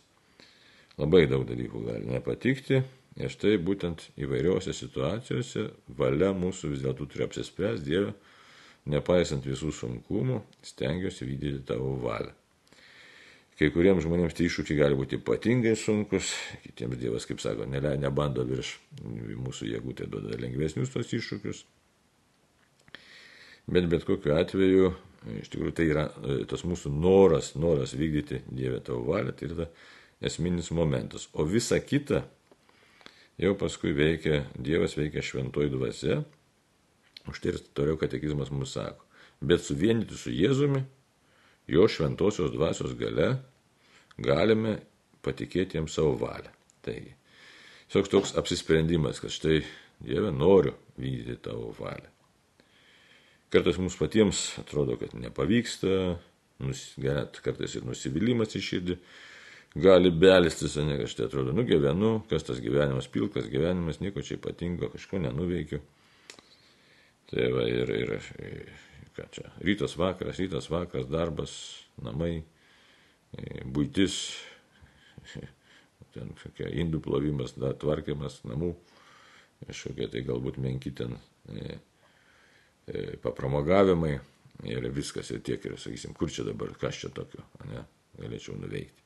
labai 1.01 1.25
daug 1.31 1.47
dalykų 1.49 1.81
gali 1.89 2.13
nepatikti. 2.13 2.83
Ir 3.15 3.31
štai 3.31 3.55
būtent 3.63 4.09
įvairiose 4.19 4.73
situacijose 4.75 5.69
valia 5.99 6.33
mūsų 6.35 6.73
vis 6.73 6.81
dėlto 6.83 7.07
turi 7.07 7.23
apsispręsti 7.27 7.87
Dievę, 7.87 8.09
nepaisant 8.91 9.45
visų 9.47 9.71
sunkumų, 9.75 10.41
stengiuosi 10.65 11.27
vykdyti 11.29 11.63
tavo 11.69 11.93
valią. 12.03 12.33
Kai 13.55 13.69
kuriems 13.71 14.03
žmonėms 14.03 14.35
tie 14.35 14.49
iššūkiai 14.49 14.81
gali 14.81 14.97
būti 14.99 15.15
ypatingai 15.21 15.77
sunkus, 15.79 16.33
kitiems 16.65 16.99
Dievas, 16.99 17.27
kaip 17.29 17.39
sako, 17.39 17.69
nelė, 17.71 17.93
nebando 18.03 18.43
virš 18.43 18.73
mūsų 18.99 19.71
jėgų, 19.71 19.95
tai 19.95 20.09
duoda 20.11 20.35
lengvesnius 20.41 20.91
tos 20.91 21.15
iššūkius. 21.15 21.63
Bet 23.71 23.87
bet 23.89 24.03
kokiu 24.05 24.35
atveju 24.35 24.91
Iš 25.25 25.49
tikrųjų, 25.49 25.73
tai 25.73 25.85
yra 25.89 26.05
e, 26.21 26.37
tas 26.49 26.63
mūsų 26.67 26.91
noras, 26.93 27.53
noras 27.57 27.95
vykdyti 27.97 28.43
Dievę 28.45 28.81
tavo 28.85 29.01
valią, 29.07 29.33
tai 29.33 29.49
yra 29.49 29.67
esminis 30.25 30.69
momentas. 30.75 31.27
O 31.33 31.45
visa 31.49 31.79
kita 31.81 32.23
jau 33.41 33.55
paskui 33.59 33.93
veikia, 33.95 34.43
Dievas 34.55 34.95
veikia 34.97 35.23
šventoji 35.23 35.71
dvasia, 35.73 36.21
už 37.29 37.41
tai 37.41 37.53
ir 37.53 37.61
toliau 37.77 37.99
katekizmas 37.99 38.51
mums 38.53 38.75
sako. 38.77 39.03
Bet 39.41 39.63
suvienyti 39.65 40.17
su 40.17 40.31
Jėzumi, 40.31 40.83
jo 41.67 41.87
šventosios 41.91 42.53
dvasios 42.53 42.93
gale, 42.97 43.35
galime 44.17 44.77
patikėti 45.25 45.79
jam 45.79 45.89
savo 45.91 46.15
valią. 46.21 46.53
Taigi, 46.85 47.15
toks 47.91 48.11
toks 48.13 48.35
apsisprendimas, 48.39 49.19
kad 49.23 49.33
štai 49.33 49.63
Dieve 50.05 50.31
noriu 50.31 50.73
vykdyti 50.99 51.39
tavo 51.47 51.71
valią. 51.77 52.11
Kartais 53.53 53.77
mums 53.79 53.95
patiems 53.95 54.41
atrodo, 54.59 54.97
kad 54.99 55.13
nepavyksta, 55.15 56.17
net 56.99 57.39
kartais 57.43 57.77
ir 57.77 57.85
nusivylimas 57.87 58.55
į 58.59 58.61
širdį 58.69 58.97
gali 59.75 60.11
belistis, 60.11 60.77
ne 60.79 60.97
kažtai 61.01 61.27
atrodo, 61.27 61.53
nu 61.55 61.65
gyvenu, 61.67 62.17
kas 62.29 62.47
tas 62.47 62.61
gyvenimas, 62.63 63.09
pilkas 63.11 63.49
gyvenimas, 63.51 63.99
nieko 64.03 64.23
čia 64.25 64.37
ypatingo, 64.39 64.89
kažko 64.93 65.19
nenuveikiu. 65.23 65.81
Tai 67.31 67.47
va 67.55 67.65
ir, 67.69 67.91
ir, 67.95 68.13
ką 69.17 69.27
čia, 69.33 69.49
rytas 69.65 69.97
vakaras, 69.99 70.39
rytas 70.39 70.69
vakaras, 70.71 71.09
darbas, 71.11 71.55
namai, 72.01 72.37
būtis, 73.75 74.19
ten 76.15 76.31
kokia 76.43 76.69
indų 76.83 77.01
plovimas, 77.03 77.57
dar 77.59 77.75
tvarkymas 77.81 78.43
namų, 78.47 78.71
kažkokie 79.65 80.07
tai 80.13 80.23
galbūt 80.27 80.61
menki 80.61 80.93
ten 80.95 81.17
E, 82.85 83.17
papramogavimai 83.17 84.13
ir 84.69 84.85
viskas 84.93 85.31
ir 85.33 85.39
tiek 85.45 85.63
ir, 85.65 85.73
sakysim, 85.81 86.13
kur 86.13 86.29
čia 86.29 86.43
dabar, 86.45 86.69
kas 86.77 86.99
čia 87.01 87.09
tokio, 87.09 87.41
ne, 87.65 87.81
galėčiau 88.19 88.59
nuveikti. 88.59 89.04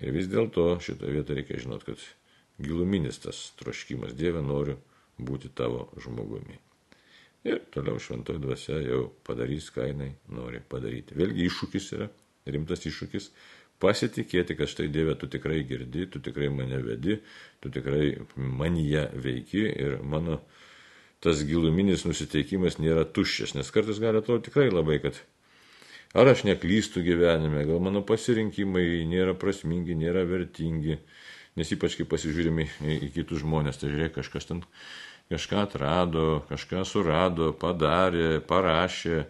Ir 0.00 0.14
vis 0.16 0.28
dėlto 0.32 0.78
šitoje 0.80 1.12
vietoje 1.18 1.40
reikia 1.40 1.60
žinot, 1.62 1.84
kad 1.84 2.00
giluminis 2.62 3.20
tas 3.22 3.50
troškimas 3.60 4.14
Dieve 4.16 4.42
noriu 4.44 4.78
būti 5.20 5.50
tavo 5.54 5.88
žmogumi. 6.00 6.58
Ir 7.44 7.58
toliau 7.74 7.98
šventoji 7.98 8.40
dvasia 8.42 8.78
jau 8.84 9.08
padarys, 9.26 9.68
ką 9.74 9.88
jinai 9.90 10.12
nori 10.30 10.62
padaryti. 10.62 11.16
Vėlgi 11.18 11.48
iššūkis 11.48 11.88
yra, 11.96 12.06
rimtas 12.46 12.86
iššūkis, 12.86 13.28
pasitikėti, 13.82 14.54
kad 14.58 14.70
štai 14.70 14.86
Dieve, 14.94 15.16
tu 15.18 15.26
tikrai 15.30 15.62
girdi, 15.66 16.06
tu 16.06 16.22
tikrai 16.22 16.52
mane 16.54 16.78
vedi, 16.86 17.18
tu 17.60 17.72
tikrai 17.74 18.14
manyje 18.36 19.08
veiki 19.24 19.64
ir 19.66 19.98
mano 20.06 20.38
tas 21.22 21.42
giluminis 21.46 22.06
nusiteikimas 22.06 22.78
nėra 22.82 23.04
tuščias, 23.06 23.56
nes 23.58 23.70
kartais 23.74 24.00
gali 24.02 24.18
atrodyti 24.22 24.50
tikrai 24.50 24.70
labai, 24.70 24.98
kad 25.02 25.18
ar 26.14 26.32
aš 26.32 26.44
neklystu 26.48 27.02
gyvenime, 27.04 27.64
gal 27.68 27.80
mano 27.84 28.02
pasirinkimai 28.06 29.04
nėra 29.08 29.36
prasmingi, 29.38 29.96
nėra 29.98 30.24
vertingi, 30.28 30.98
nes 31.56 31.72
ypač 31.76 31.96
kai 31.98 32.08
pasižiūrime 32.08 32.66
į, 32.68 32.98
į 33.08 33.12
kitus 33.18 33.42
žmonės, 33.44 33.80
tai 33.80 33.92
žiūrėk, 33.92 34.16
kažkas 34.20 34.48
ten 34.50 34.64
kažką 35.32 35.62
atrado, 35.66 36.26
kažką 36.50 36.82
surado, 36.88 37.52
padarė, 37.56 38.42
parašė, 38.44 39.22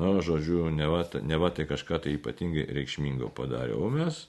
na, 0.00 0.14
žodžiu, 0.24 0.66
neva, 0.74 1.04
neva 1.22 1.52
tai 1.54 1.68
kažką 1.70 2.00
tai 2.02 2.16
ypatingai 2.18 2.66
reikšmingo 2.80 3.30
padarė, 3.36 3.78
o 3.78 3.90
mes 3.92 4.26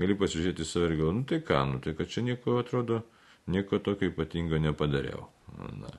gali 0.00 0.16
pasižiūrėti 0.18 0.66
save 0.66 0.88
ir 0.88 0.96
galvoju, 1.00 1.16
nu 1.18 1.26
tai 1.28 1.42
ką, 1.44 1.64
nu 1.72 1.82
tai 1.84 1.96
kad 1.98 2.08
čia 2.10 2.24
nieko 2.26 2.56
atrodo, 2.62 3.02
nieko 3.50 3.82
tokio 3.82 4.08
ypatingo 4.12 4.60
nepadariau. 4.62 5.26
Na. 5.82 5.90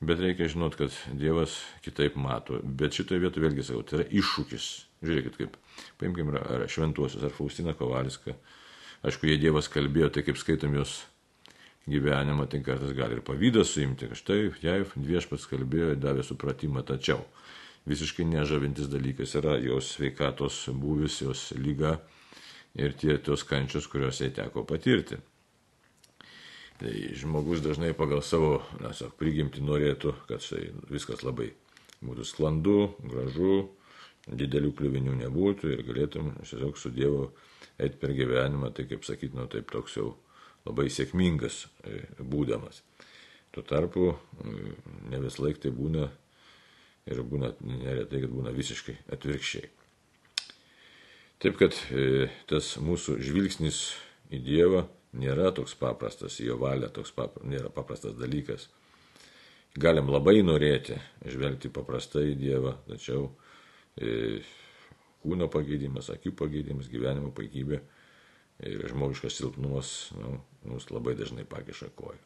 Bet 0.00 0.20
reikia 0.20 0.50
žinot, 0.52 0.76
kad 0.76 0.92
Dievas 1.16 1.56
kitaip 1.84 2.18
mato. 2.20 2.60
Bet 2.62 2.96
šitoje 2.98 3.22
vietoje 3.22 3.46
vėlgi 3.46 3.64
sakau, 3.64 3.84
tai 3.86 4.02
yra 4.02 4.08
iššūkis. 4.20 4.68
Žiūrėkit, 5.06 5.36
kaip, 5.40 5.56
paimkim, 6.00 6.34
ar 6.36 6.66
šventuosius, 6.72 7.24
ar 7.24 7.32
Faustina 7.32 7.72
Kovalska. 7.76 8.36
Aišku, 9.06 9.28
jei 9.30 9.40
Dievas 9.40 9.70
kalbėjo, 9.72 10.10
tai 10.12 10.24
kaip 10.26 10.40
skaitom 10.40 10.76
jos 10.76 10.98
gyvenimą, 11.88 12.48
tai 12.50 12.60
kartais 12.66 12.92
gali 12.96 13.16
ir 13.16 13.24
pavydą 13.24 13.64
suimti. 13.64 14.10
Štai, 14.18 14.50
jei 14.64 14.84
viešpats 14.96 15.48
kalbėjo, 15.48 15.94
davė 16.00 16.24
supratimą, 16.26 16.84
tačiau 16.84 17.22
visiškai 17.86 18.26
nežavintis 18.26 18.90
dalykas 18.90 19.36
yra 19.38 19.56
jos 19.62 19.94
sveikatos 19.96 20.64
būvis, 20.74 21.22
jos 21.22 21.52
lyga 21.56 22.00
ir 22.76 22.96
tie 22.98 23.16
tos 23.22 23.46
kančios, 23.46 23.86
kuriuos 23.88 24.20
jai 24.20 24.32
teko 24.34 24.66
patirti. 24.66 25.20
Tai 26.76 26.92
žmogus 27.16 27.62
dažnai 27.64 27.94
pagal 27.96 28.20
savo, 28.20 28.60
na, 28.82 28.90
sak, 28.92 29.14
prigimti 29.16 29.62
norėtų, 29.64 30.12
kad 30.28 30.44
štai 30.44 30.74
viskas 30.92 31.22
labai 31.24 31.54
būtų 32.04 32.26
sklandu, 32.28 32.76
gražu, 33.00 33.70
didelių 34.26 34.74
kliuvinių 34.76 35.14
nebūtų 35.22 35.70
ir 35.72 35.82
galėtum 35.86 36.34
tiesiog 36.42 36.76
su 36.76 36.92
Dievu 36.92 37.30
eiti 37.80 37.96
per 38.00 38.12
gyvenimą, 38.16 38.72
tai 38.76 38.84
kaip 38.90 39.06
sakyti, 39.08 39.36
nu 39.38 39.46
taip 39.48 39.70
toks 39.72 39.96
jau 39.96 40.10
labai 40.66 40.88
sėkmingas 40.92 41.64
e, 41.86 42.02
būdamas. 42.20 42.82
Tuo 43.54 43.64
tarpu 43.64 44.10
ne 45.08 45.20
vis 45.22 45.38
laik 45.40 45.62
tai 45.62 45.72
būna 45.72 46.10
ir 47.06 47.22
būna 47.22 47.54
neretai, 47.62 48.20
kad 48.24 48.32
būna 48.34 48.52
visiškai 48.52 48.98
atvirkščiai. 49.14 49.70
Taip 51.40 51.56
kad 51.60 51.76
e, 51.94 52.26
tas 52.50 52.74
mūsų 52.82 53.20
žvilgsnis 53.22 53.80
į 54.32 54.42
Dievą 54.42 54.86
nėra 55.14 55.52
toks 55.54 55.76
paprastas, 55.78 56.40
jo 56.40 56.58
valia 56.60 56.88
toks 56.92 57.12
papra, 57.16 57.44
nėra 57.46 57.70
paprastas 57.72 58.16
dalykas. 58.18 58.68
Galim 59.76 60.08
labai 60.08 60.40
norėti 60.40 60.96
žvelgti 61.28 61.68
paprastai 61.72 62.30
į 62.32 62.38
Dievą, 62.40 62.72
tačiau 62.88 63.28
e, 64.00 64.40
kūno 65.20 65.50
pagėdimas, 65.52 66.08
akių 66.14 66.32
pagėdimas, 66.38 66.88
gyvenimo 66.92 67.32
paigybė 67.36 67.82
ir 68.64 68.86
žmogiškas 68.88 69.36
silpnumas 69.36 69.92
nu, 70.16 70.38
mums 70.64 70.88
labai 70.90 71.16
dažnai 71.18 71.44
pakiša 71.48 71.90
koją. 71.98 72.22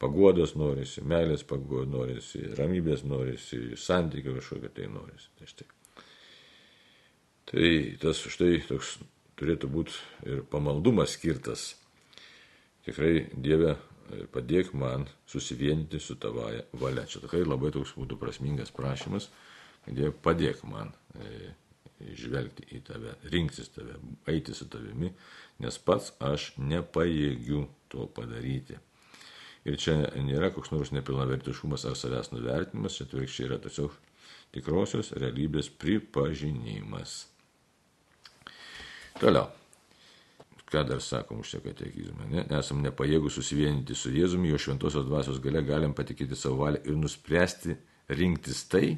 Paguodos 0.00 0.54
norisi, 0.56 1.02
meilės 1.04 1.44
paguodos 1.44 1.88
norisi, 1.92 2.40
ramybės 2.56 3.04
norisi, 3.04 3.60
santykių 3.76 4.38
kažkokio 4.38 4.72
tai 4.76 4.88
norisi. 4.92 5.28
Tai, 5.36 5.48
štai. 5.48 5.66
tai 7.50 7.66
tas 8.00 8.22
štai 8.36 8.62
toks 8.68 8.94
turėtų 9.40 9.68
būti 9.72 9.96
ir 10.28 10.42
pamaldumas 10.52 11.16
skirtas 11.16 11.74
tikrai 12.86 13.28
Dieve 13.34 13.76
padėk 14.34 14.72
man 14.74 15.06
susivienyti 15.28 16.00
su 16.02 16.16
tavaja 16.20 16.64
valia. 16.80 17.06
Čia 17.06 17.22
tikrai 17.24 17.44
labai 17.46 17.70
toks 17.74 17.94
būtų 17.98 18.18
prasmingas 18.20 18.72
prašymas, 18.74 19.30
Dieve, 19.86 20.12
padėk 20.12 20.62
man 20.68 20.92
e, 21.16 21.52
žvelgti 22.20 22.66
į 22.76 22.82
tave, 22.88 23.14
rinktis 23.32 23.70
tave, 23.74 23.96
eiti 24.28 24.54
su 24.56 24.66
tavimi, 24.70 25.12
nes 25.62 25.78
pats 25.84 26.12
aš 26.20 26.50
nepajėgiu 26.60 27.64
to 27.92 28.06
padaryti. 28.16 28.78
Ir 29.68 29.76
čia 29.80 29.96
nėra 30.16 30.50
koks 30.54 30.72
nors 30.72 30.92
nepilnavertiškumas 30.96 31.84
ar 31.88 31.96
savęs 31.98 32.32
nuvertinimas, 32.32 32.96
čia 32.96 33.06
atvirkščiai 33.08 33.48
yra 33.50 33.60
tiesiog 33.60 33.96
tikrosios 34.56 35.12
realybės 35.20 35.68
pripažinimas. 35.80 37.22
Toliau. 39.20 39.59
Ką 40.70 40.84
dar 40.86 41.00
sakom 41.02 41.40
už 41.42 41.56
šią 41.56 41.60
katekizmą? 41.64 42.28
Ne? 42.30 42.44
Nesam 42.46 42.78
nepajėgų 42.84 43.30
susivienyti 43.34 43.96
su 43.98 44.12
Jėzumi, 44.14 44.52
jo 44.52 44.58
šventosios 44.62 45.08
dvasios 45.08 45.40
gale 45.42 45.64
galim 45.66 45.96
patikėti 45.98 46.38
savo 46.38 46.60
valią 46.62 46.84
ir 46.86 46.98
nuspręsti 46.98 47.74
rinktis 48.14 48.62
tai, 48.70 48.92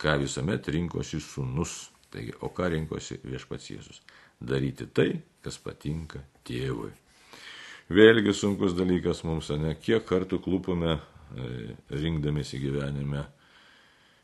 ką 0.00 0.16
visuomet 0.22 0.70
rinkosi 0.72 1.20
sunus. 1.20 1.90
Taigi, 2.08 2.32
o 2.40 2.48
ką 2.56 2.70
rinkosi 2.72 3.18
viešpats 3.28 3.68
Jėzus? 3.74 4.00
Daryti 4.40 4.86
tai, 4.88 5.10
kas 5.44 5.58
patinka 5.60 6.22
tėvui. 6.48 6.94
Vėlgi 7.92 8.32
sunkus 8.36 8.72
dalykas 8.76 9.20
mums, 9.24 9.48
ne 9.60 9.74
kiek 9.80 10.04
kartų 10.08 10.40
klūpame 10.44 10.94
e, 10.94 11.00
rinkdamėsi 11.92 12.60
gyvenime, 12.60 13.22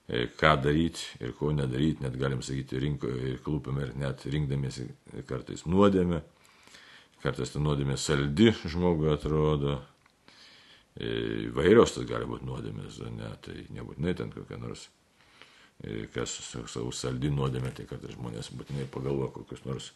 e, 0.08 0.26
ką 0.40 0.54
daryti 0.64 1.24
ir 1.24 1.32
ko 1.36 1.52
nedaryti, 1.52 2.04
net 2.04 2.16
galim 2.20 2.40
sakyti, 2.44 2.80
rinko 2.80 3.12
ir 3.12 3.40
klūpame 3.44 3.86
ir 3.86 3.94
net 4.00 4.24
rinkdamėsi 4.28 4.88
kartais 5.28 5.64
nuodėme, 5.64 6.20
kartais 7.24 7.54
ta 7.54 7.62
nuodėmė 7.62 7.96
saldi 8.00 8.52
žmogui 8.68 9.08
atrodo, 9.14 9.78
e, 10.96 11.48
vairios 11.56 11.96
tas 11.96 12.04
gali 12.08 12.28
būti 12.28 12.46
nuodėmės, 12.48 13.00
ne, 13.16 13.32
tai 13.44 13.64
nebūtinai 13.72 14.14
ten 14.20 14.30
kokia 14.34 14.60
nors 14.60 14.88
kas 16.14 16.36
savo 16.70 16.92
saldi 16.94 17.30
nuodėmė, 17.34 17.72
tai 17.74 17.86
kad 17.88 18.04
žmonės 18.12 18.52
būtinai 18.56 18.86
pagalvo 18.92 19.28
kokius 19.34 19.64
nors 19.66 19.90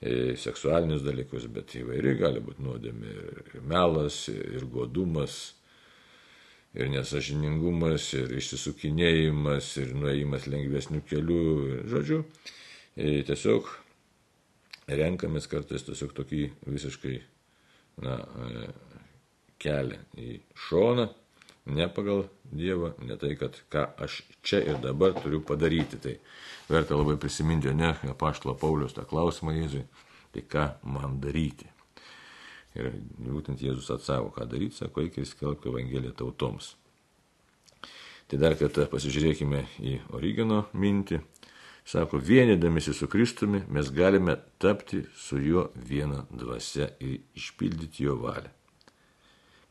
e, 0.00 0.36
seksualinius 0.38 1.02
dalykus, 1.04 1.48
bet 1.52 1.74
įvairiai 1.78 2.18
gali 2.20 2.42
būti 2.44 2.64
nuodėmė 2.64 3.16
ir 3.16 3.60
melas, 3.68 4.24
ir 4.32 4.64
godumas, 4.72 5.54
ir 6.74 6.88
nesažiningumas, 6.94 8.12
ir 8.16 8.32
išsisukinėjimas, 8.38 9.74
ir 9.82 9.92
nuėjimas 9.98 10.48
lengvesnių 10.48 11.02
kelių. 11.10 11.42
Žodžiu, 11.92 12.22
e, 12.96 13.20
tiesiog 13.28 13.68
renkamės 14.88 15.48
kartais 15.50 15.84
tiesiog 15.86 16.14
tokį 16.16 16.42
visiškai 16.66 17.16
na, 18.02 18.18
e, 18.18 18.68
kelią 19.62 20.00
į 20.18 20.38
šoną 20.68 21.08
ne 21.64 21.88
pagal 21.88 22.26
Dievą, 22.52 22.92
ne 23.00 23.16
tai, 23.16 23.32
kad 23.40 23.56
ką 23.72 23.86
aš 24.04 24.18
čia 24.44 24.58
ir 24.60 24.80
dabar 24.82 25.14
turiu 25.16 25.40
padaryti. 25.40 25.96
Tai 26.02 26.16
verta 26.68 26.98
labai 26.98 27.16
prisiminti, 27.16 27.72
ne, 27.72 27.94
paštlo 28.18 28.54
Paulius 28.58 28.92
tą 28.96 29.06
klausimą 29.08 29.54
Jėzui, 29.56 29.86
tai 30.34 30.42
ką 30.44 30.66
man 30.84 31.20
daryti. 31.22 31.70
Ir 32.76 32.92
būtent 33.24 33.62
Jėzus 33.62 33.90
atsako, 33.94 34.32
ką 34.36 34.48
daryti, 34.48 34.76
sako, 34.76 35.04
reikia 35.04 35.24
skelbti 35.28 35.70
Evangeliją 35.70 36.12
tautoms. 36.18 36.74
Tai 38.28 38.40
dar 38.40 38.56
kartą 38.56 38.86
pasižiūrėkime 38.88 39.64
į 39.80 39.98
Origino 40.16 40.66
mintį. 40.72 41.20
Sako, 41.84 42.20
vienydamėsi 42.22 42.94
su 42.94 43.08
Kristumi 43.10 43.64
mes 43.68 43.90
galime 43.90 44.36
tapti 44.62 45.02
su 45.18 45.40
juo 45.42 45.68
viena 45.74 46.24
dvasia 46.30 46.92
ir 47.02 47.18
išpildyti 47.36 48.06
jo 48.06 48.16
valią 48.22 48.52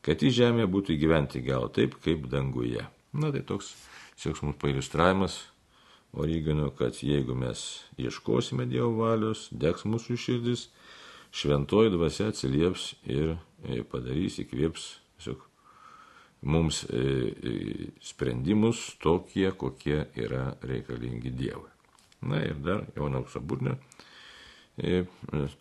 kad 0.02 0.22
į 0.22 0.32
žemę 0.34 0.66
būtų 0.70 0.98
gyventi 0.98 1.42
gal 1.46 1.68
taip, 1.74 1.94
kaip 2.02 2.26
danguje. 2.30 2.82
Na 3.14 3.30
tai 3.34 3.42
toks 3.46 3.72
sieks 4.18 4.42
mums 4.42 4.58
pailustravimas 4.60 5.38
Origino, 6.12 6.68
kad 6.76 6.98
jeigu 7.00 7.32
mes 7.38 7.62
ieškosime 7.96 8.66
Dievo 8.68 8.90
valios, 8.98 9.46
degs 9.48 9.86
mūsų 9.88 10.18
širdis, 10.20 10.66
šventoji 11.32 11.94
dvasia 11.94 12.28
atsilieps 12.28 12.90
ir 13.08 13.38
e, 13.64 13.80
padarys, 13.88 14.36
įkvėps 14.42 14.88
tiesiog 15.16 15.46
mums 16.52 16.82
e, 16.84 17.00
e, 17.00 17.90
sprendimus 18.04 18.90
tokie, 19.00 19.48
kokie 19.56 20.02
yra 20.20 20.50
reikalingi 20.60 21.32
Dievui. 21.32 21.71
Na 22.22 22.42
ir 22.46 22.58
dar 22.62 22.86
Jono 22.96 23.22
Auksoburnio 23.22 23.76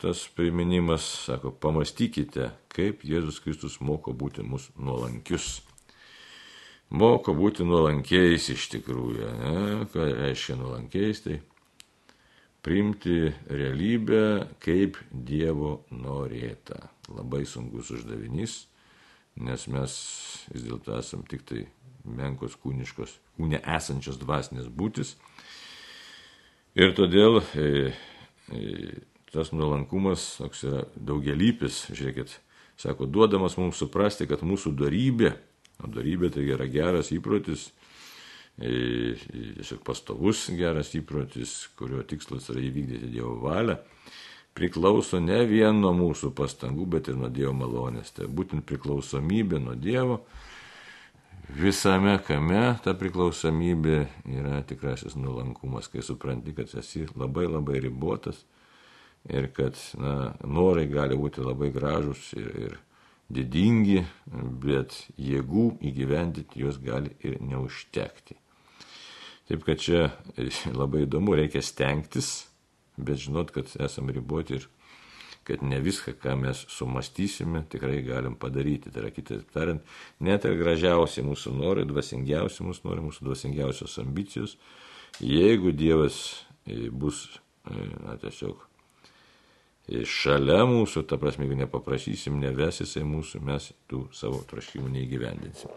tas 0.02 0.30
priminimas, 0.36 1.04
sako, 1.26 1.52
pamastykite, 1.52 2.52
kaip 2.72 3.04
Jėzus 3.04 3.42
Kristus 3.44 3.80
moko 3.84 4.14
būti 4.16 4.44
mūsų 4.46 4.80
nuolankius. 4.80 5.62
Moko 6.92 7.36
būti 7.36 7.64
nuolankiais 7.68 8.50
iš 8.52 8.70
tikrųjų. 8.72 9.28
Ne? 9.40 9.86
Ką 9.92 10.08
reiškia 10.16 10.58
nuolankiais? 10.60 11.22
Tai 11.24 11.38
priimti 12.64 13.32
realybę 13.48 14.48
kaip 14.64 15.00
Dievo 15.12 15.82
norėta. 15.92 16.90
Labai 17.12 17.44
sunkus 17.46 17.92
uždavinys, 17.92 18.66
nes 19.44 19.68
mes 19.68 19.96
vis 20.54 20.68
dėlto 20.68 20.96
esam 21.00 21.24
tik 21.28 21.44
tai 21.48 21.66
menkos 22.08 22.56
kūniškos, 22.60 23.18
kūne 23.36 23.60
esančios 23.76 24.20
dvasinės 24.22 24.72
būtis. 24.72 25.18
Ir 26.72 26.94
todėl 26.96 27.42
e, 27.60 27.92
tas 29.34 29.52
nuolankumas 29.52 30.38
toks 30.40 30.64
yra 30.68 30.86
daugelypis, 30.96 31.84
žiūrėkit, 31.92 32.38
sako, 32.80 33.08
duodamas 33.12 33.58
mums 33.60 33.82
suprasti, 33.82 34.28
kad 34.30 34.46
mūsų 34.48 34.72
darybė, 34.80 35.34
o 35.84 35.90
darybė 35.92 36.32
tai 36.32 36.46
yra 36.48 36.68
geras 36.72 37.12
įprotis, 37.12 37.70
tiesiog 38.62 39.82
pastovus 39.88 40.46
geras 40.56 40.94
įprotis, 40.96 41.56
kurio 41.80 42.06
tikslas 42.08 42.48
yra 42.54 42.64
įvykdyti 42.64 43.12
Dievo 43.18 43.36
valią, 43.44 43.76
priklauso 44.56 45.20
ne 45.24 45.42
vien 45.50 45.80
nuo 45.82 45.92
mūsų 45.98 46.32
pastangų, 46.38 46.88
bet 46.96 47.12
ir 47.12 47.20
nuo 47.20 47.32
Dievo 47.32 47.54
malonės. 47.58 48.12
Tai 48.16 48.28
būtent 48.32 48.64
priklausomybė 48.68 49.60
nuo 49.64 49.76
Dievo 49.76 50.22
visame 51.58 52.16
kame 52.26 52.62
ta 52.84 52.94
priklausomybė 52.98 53.98
yra 54.30 54.62
tikrasis 54.68 55.18
nuolankumas, 55.20 55.90
kai 55.92 56.04
supranti, 56.06 56.54
kad 56.56 56.72
esi 56.80 57.06
labai 57.16 57.48
labai 57.50 57.82
ribotas 57.84 58.44
ir 59.30 59.52
kad 59.54 59.78
na, 60.00 60.34
norai 60.46 60.88
gali 60.90 61.18
būti 61.18 61.44
labai 61.44 61.70
gražus 61.74 62.32
ir, 62.38 62.50
ir 62.66 62.78
didingi, 63.32 64.02
bet 64.64 64.96
jėgų 65.20 65.68
įgyvendinti 65.92 66.64
juos 66.64 66.80
gali 66.82 67.14
ir 67.24 67.38
neužtekti. 67.44 68.36
Taip 69.48 69.66
kad 69.68 69.82
čia 69.84 70.10
labai 70.82 71.06
įdomu, 71.06 71.36
reikia 71.38 71.64
stengtis, 71.64 72.48
bet 72.98 73.22
žinot, 73.24 73.54
kad 73.56 73.72
esame 73.80 74.16
riboti 74.16 74.60
ir 74.60 74.68
kad 75.44 75.64
ne 75.66 75.80
viską, 75.82 76.14
ką 76.22 76.36
mes 76.38 76.66
sumastysime, 76.70 77.64
tikrai 77.70 78.02
galim 78.06 78.36
padaryti. 78.40 78.92
Tai 78.94 79.06
yra, 79.06 79.12
kitaip 79.14 79.48
tariant, 79.54 79.86
net 80.22 80.46
ir 80.46 80.58
gražiausi 80.60 81.24
mūsų 81.26 81.56
norai, 81.58 81.86
dvasingiausi 81.90 82.66
mūsų 82.68 82.88
norai, 82.88 83.06
mūsų 83.08 83.26
dvasingiausios 83.26 83.98
ambicijos, 84.04 84.58
jeigu 85.22 85.74
Dievas 85.74 86.22
e, 86.66 86.92
bus, 86.94 87.24
e, 87.66 87.88
na, 88.06 88.18
tiesiog 88.22 88.62
e, 89.90 90.06
šalia 90.06 90.62
mūsų, 90.70 91.08
ta 91.10 91.18
prasme, 91.22 91.48
jeigu 91.48 91.58
nepaprašysim, 91.64 92.38
neves 92.42 92.84
jisai 92.86 93.04
mūsų, 93.08 93.42
mes 93.50 93.72
tų 93.90 94.06
savo 94.16 94.44
troškimų 94.52 94.94
neįgyvendinsim. 94.94 95.74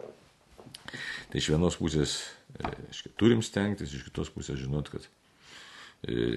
Tai 1.32 1.40
iš 1.40 1.50
vienos 1.50 1.80
pusės, 1.80 2.18
aiškiai, 2.60 3.16
turim 3.18 3.40
stengtis, 3.42 3.96
iš 3.96 4.04
kitos 4.10 4.28
pusės 4.30 4.60
žinot, 4.60 4.92
kad 4.92 5.08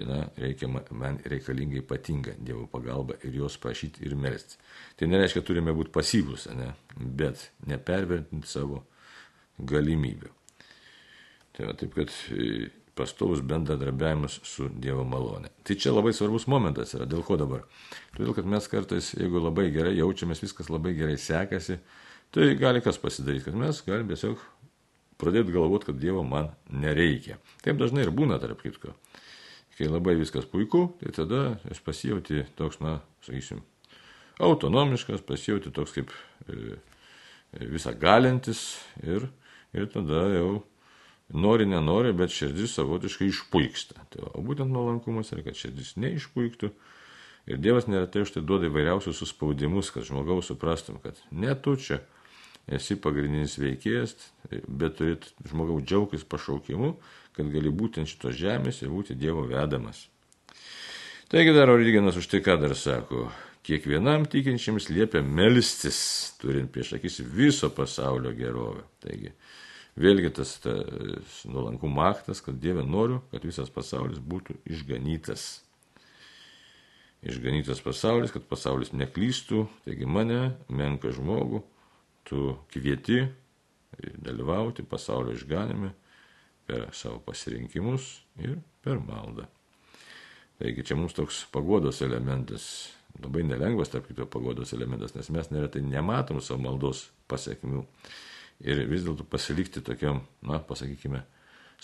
na, 0.08 0.30
reikia, 0.38 0.68
man 0.92 1.20
reikalinga 1.26 1.82
ypatinga 1.82 2.36
Dievo 2.40 2.68
pagalba 2.72 3.18
ir 3.24 3.36
jos 3.36 3.58
prašyti 3.60 4.06
ir 4.06 4.16
melstis. 4.16 4.60
Tai 4.96 5.10
nereiškia, 5.12 5.44
turime 5.46 5.74
būti 5.76 5.92
pasyvus, 5.96 6.48
ne, 6.56 6.72
bet 6.96 7.50
nepervertinti 7.68 8.48
savo 8.48 8.84
galimybių. 9.58 10.32
Tai 11.58 11.68
va, 11.68 11.76
taip, 11.80 11.96
kad 11.98 12.14
e, 12.32 12.70
pastovus 12.98 13.42
bendradarbiavimas 13.46 14.40
su 14.48 14.70
Dievo 14.70 15.04
malonė. 15.10 15.52
Tai 15.68 15.76
čia 15.76 15.94
labai 15.96 16.14
svarbus 16.16 16.48
momentas 16.52 16.94
yra. 16.96 17.10
Dėl 17.10 17.26
ko 17.26 17.40
dabar? 17.40 17.66
Todėl, 18.16 18.36
kad 18.38 18.48
mes 18.48 18.70
kartais, 18.72 19.12
jeigu 19.18 19.42
labai 19.42 19.70
gerai 19.74 19.98
jaučiamės, 19.98 20.44
viskas 20.46 20.72
labai 20.72 20.96
gerai 20.98 21.18
sekasi, 21.22 21.82
tai 22.36 22.54
gali 22.60 22.84
kas 22.86 23.02
pasidaryti, 23.02 23.50
kad 23.50 23.58
mes 23.58 23.82
galime 23.88 24.14
tiesiog 24.14 24.40
pradėti 25.18 25.56
galvoti, 25.56 25.90
kad 25.90 26.00
Dievo 26.00 26.24
man 26.24 26.54
nereikia. 26.70 27.42
Taip 27.66 27.82
dažnai 27.82 28.06
ir 28.06 28.14
būna, 28.14 28.38
tarp 28.40 28.62
kitko 28.64 28.94
kai 29.78 29.90
labai 29.90 30.16
viskas 30.18 30.48
puiku, 30.50 30.88
tai 31.02 31.14
tada 31.16 31.42
aš 31.70 31.82
pasijauti 31.86 32.46
toks, 32.58 32.80
na, 32.82 32.98
sakysim, 33.26 33.62
autonomiškas, 34.42 35.22
pasijauti 35.26 35.74
toks 35.74 35.94
kaip 35.98 36.14
e, 36.48 36.78
e, 37.54 37.70
visą 37.70 37.94
galintis 37.98 38.64
ir, 39.04 39.28
ir 39.78 39.88
tada 39.94 40.26
jau 40.34 40.52
nori, 41.34 41.68
nenori, 41.70 42.14
bet 42.16 42.34
širdis 42.34 42.78
savotiškai 42.78 43.30
išpuiksta. 43.32 44.08
Tai, 44.14 44.30
o 44.34 44.44
būtent 44.46 44.72
nuolankumas 44.72 45.34
yra, 45.36 45.46
kad 45.48 45.60
širdis 45.60 45.96
neišpuiktų. 46.00 46.72
Ir 47.48 47.60
Dievas 47.64 47.88
neretai 47.88 48.26
už 48.26 48.34
tai 48.36 48.44
duoda 48.44 48.68
įvairiausius 48.68 49.22
suspaudimus, 49.22 49.92
kad 49.96 50.08
žmogaus 50.08 50.50
suprastum, 50.52 50.98
kad 51.04 51.20
ne 51.32 51.54
tu 51.56 51.78
čia 51.80 52.02
esi 52.68 52.98
pagrindinis 53.00 53.56
veikėjas, 53.62 54.18
bet 54.68 54.98
turit 55.00 55.30
žmogaus 55.48 55.86
džiaugtis 55.88 56.26
pašaukimu, 56.28 56.98
kad 57.38 57.50
gali 57.54 57.70
būti 57.70 58.02
ant 58.02 58.10
šitos 58.10 58.38
žemės 58.40 58.82
ir 58.82 58.94
būti 58.94 59.18
Dievo 59.18 59.46
vedamas. 59.48 60.08
Taigi 61.28 61.54
dar 61.54 61.70
Origenas 61.70 62.18
už 62.18 62.30
tai 62.32 62.40
ką 62.40 62.56
dar 62.62 62.74
sako, 62.76 63.28
kiekvienam 63.68 64.26
tikinčiams 64.32 64.88
liepia 64.88 65.20
melstis, 65.22 66.00
turint 66.40 66.72
prieš 66.72 66.96
akis 66.98 67.20
viso 67.20 67.68
pasaulio 67.76 68.32
gerovę. 68.36 68.86
Taigi, 69.04 69.34
vėlgi 70.00 70.32
tas, 70.40 70.56
tas 70.64 71.42
nuolankų 71.50 71.92
aktas, 72.08 72.40
kad 72.46 72.62
Dieve 72.64 72.86
noriu, 72.88 73.20
kad 73.34 73.44
visas 73.44 73.70
pasaulis 73.74 74.24
būtų 74.24 74.56
išganytas. 74.72 75.48
Išganytas 77.28 77.82
pasaulis, 77.84 78.32
kad 78.32 78.48
pasaulis 78.48 78.94
neklystų, 78.96 79.66
taigi 79.84 80.08
mane, 80.08 80.56
menka 80.70 81.12
žmogų, 81.12 81.64
tu 82.30 82.56
kvieti 82.72 83.26
dalyvauti 84.24 84.86
pasaulio 84.88 85.36
išganime 85.36 85.92
per 86.68 86.90
savo 86.96 87.22
pasirinkimus 87.24 88.10
ir 88.44 88.58
per 88.84 89.00
maldą. 89.04 89.48
Taigi 90.58 90.84
čia 90.88 90.98
mums 90.98 91.14
toks 91.14 91.44
pagodos 91.54 92.02
elementas, 92.02 92.90
labai 93.22 93.44
nelengvas 93.46 93.92
tarp 93.94 94.08
kito 94.10 94.26
pagodos 94.30 94.74
elementas, 94.74 95.14
nes 95.16 95.30
mes 95.34 95.52
neretai 95.54 95.84
nematom 95.86 96.42
savo 96.42 96.64
maldos 96.66 97.08
pasiekmių. 97.30 97.84
Ir 98.66 98.82
vis 98.90 99.06
dėlto 99.06 99.28
pasilikti 99.30 99.84
tokiam, 99.86 100.24
na, 100.42 100.58
pasakykime, 100.66 101.22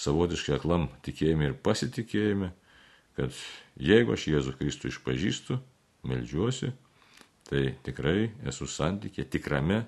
savotiškai 0.01 0.55
aklam 0.57 0.87
tikėjime 1.05 1.51
ir 1.51 1.57
pasitikėjime, 1.61 2.49
kad 3.13 3.35
jeigu 3.77 4.15
aš 4.15 4.25
Jėzų 4.31 4.55
Kristų 4.57 4.89
išpažįstu, 4.89 5.59
melžiuosi, 6.09 6.71
tai 7.49 7.75
tikrai 7.85 8.31
esu 8.49 8.65
santykė, 8.65 9.27
tikrame 9.29 9.83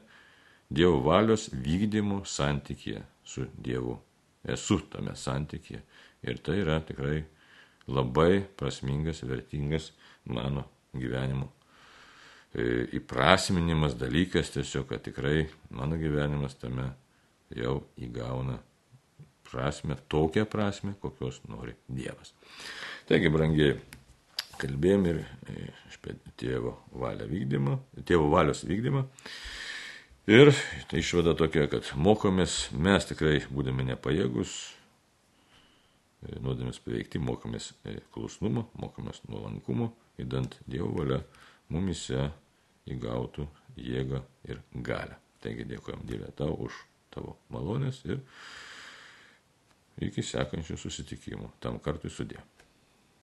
Dievo 0.70 1.02
valios 1.06 1.50
vykdymo 1.54 2.24
santykė 2.26 3.02
su 3.26 3.46
Dievu. 3.58 4.00
Esu 4.54 4.80
tame 4.91 5.16
santykė. 5.18 5.82
Ir 6.26 6.39
tai 6.46 6.60
yra 6.62 6.80
tikrai 6.86 7.20
labai 7.88 8.43
prasmingas, 8.58 9.24
vertingas 9.26 9.91
mano 10.26 10.66
gyvenimo 10.96 11.52
e, 12.56 12.86
įprasminimas 13.00 13.98
dalykas, 14.00 14.54
tiesiog, 14.56 14.88
kad 14.89 15.04
tikrai 15.06 15.46
mano 15.76 16.00
gyvenimas 16.02 16.58
tame 16.62 16.88
jau 17.56 17.78
įgauna 18.02 18.58
prasme, 19.46 19.98
tokią 20.10 20.48
prasme, 20.50 20.96
kokios 21.02 21.41
nori 21.50 21.76
Dievas. 21.88 22.34
Taigi, 23.10 23.30
brangiai, 23.30 23.76
kalbėjom 24.62 25.06
ir 25.12 25.22
e, 25.22 25.68
apie 25.96 26.16
tėvo, 26.39 26.76
valią 27.02 27.28
vykdymą, 27.30 27.78
tėvo 28.08 28.30
valios 28.34 28.64
vykdymą. 28.68 29.06
Ir 30.26 30.49
tai 30.89 31.03
išvada 31.03 31.36
tokia, 31.38 31.67
kad 31.69 31.86
mokomės, 32.01 32.71
mes 32.73 33.05
tikrai 33.05 33.43
būdami 33.45 33.84
nepajėgus, 33.91 34.53
e, 36.26 36.39
nuodėmės 36.41 36.80
paveikti, 36.82 37.21
mokomės 37.21 37.67
e, 37.86 37.99
klusnumo, 38.15 38.63
mokomės 38.82 39.21
nuolankumo, 39.30 39.91
įdant 40.17 40.57
Dievo 40.65 40.89
valia 40.95 41.19
mumise 41.69 42.32
įgautų 42.89 43.45
jėgą 43.78 44.23
ir 44.49 44.63
galę. 44.73 45.19
Taigi 45.45 45.67
dėkojom 45.69 46.01
Dievė 46.09 46.32
tau 46.34 46.57
už 46.57 46.73
tavo 47.13 47.38
malonės 47.53 48.01
ir 48.09 48.17
iki 50.01 50.26
sekančių 50.26 50.80
susitikimų. 50.88 51.53
Tam 51.61 51.78
kartui 51.78 52.09
sudė. 52.09 52.41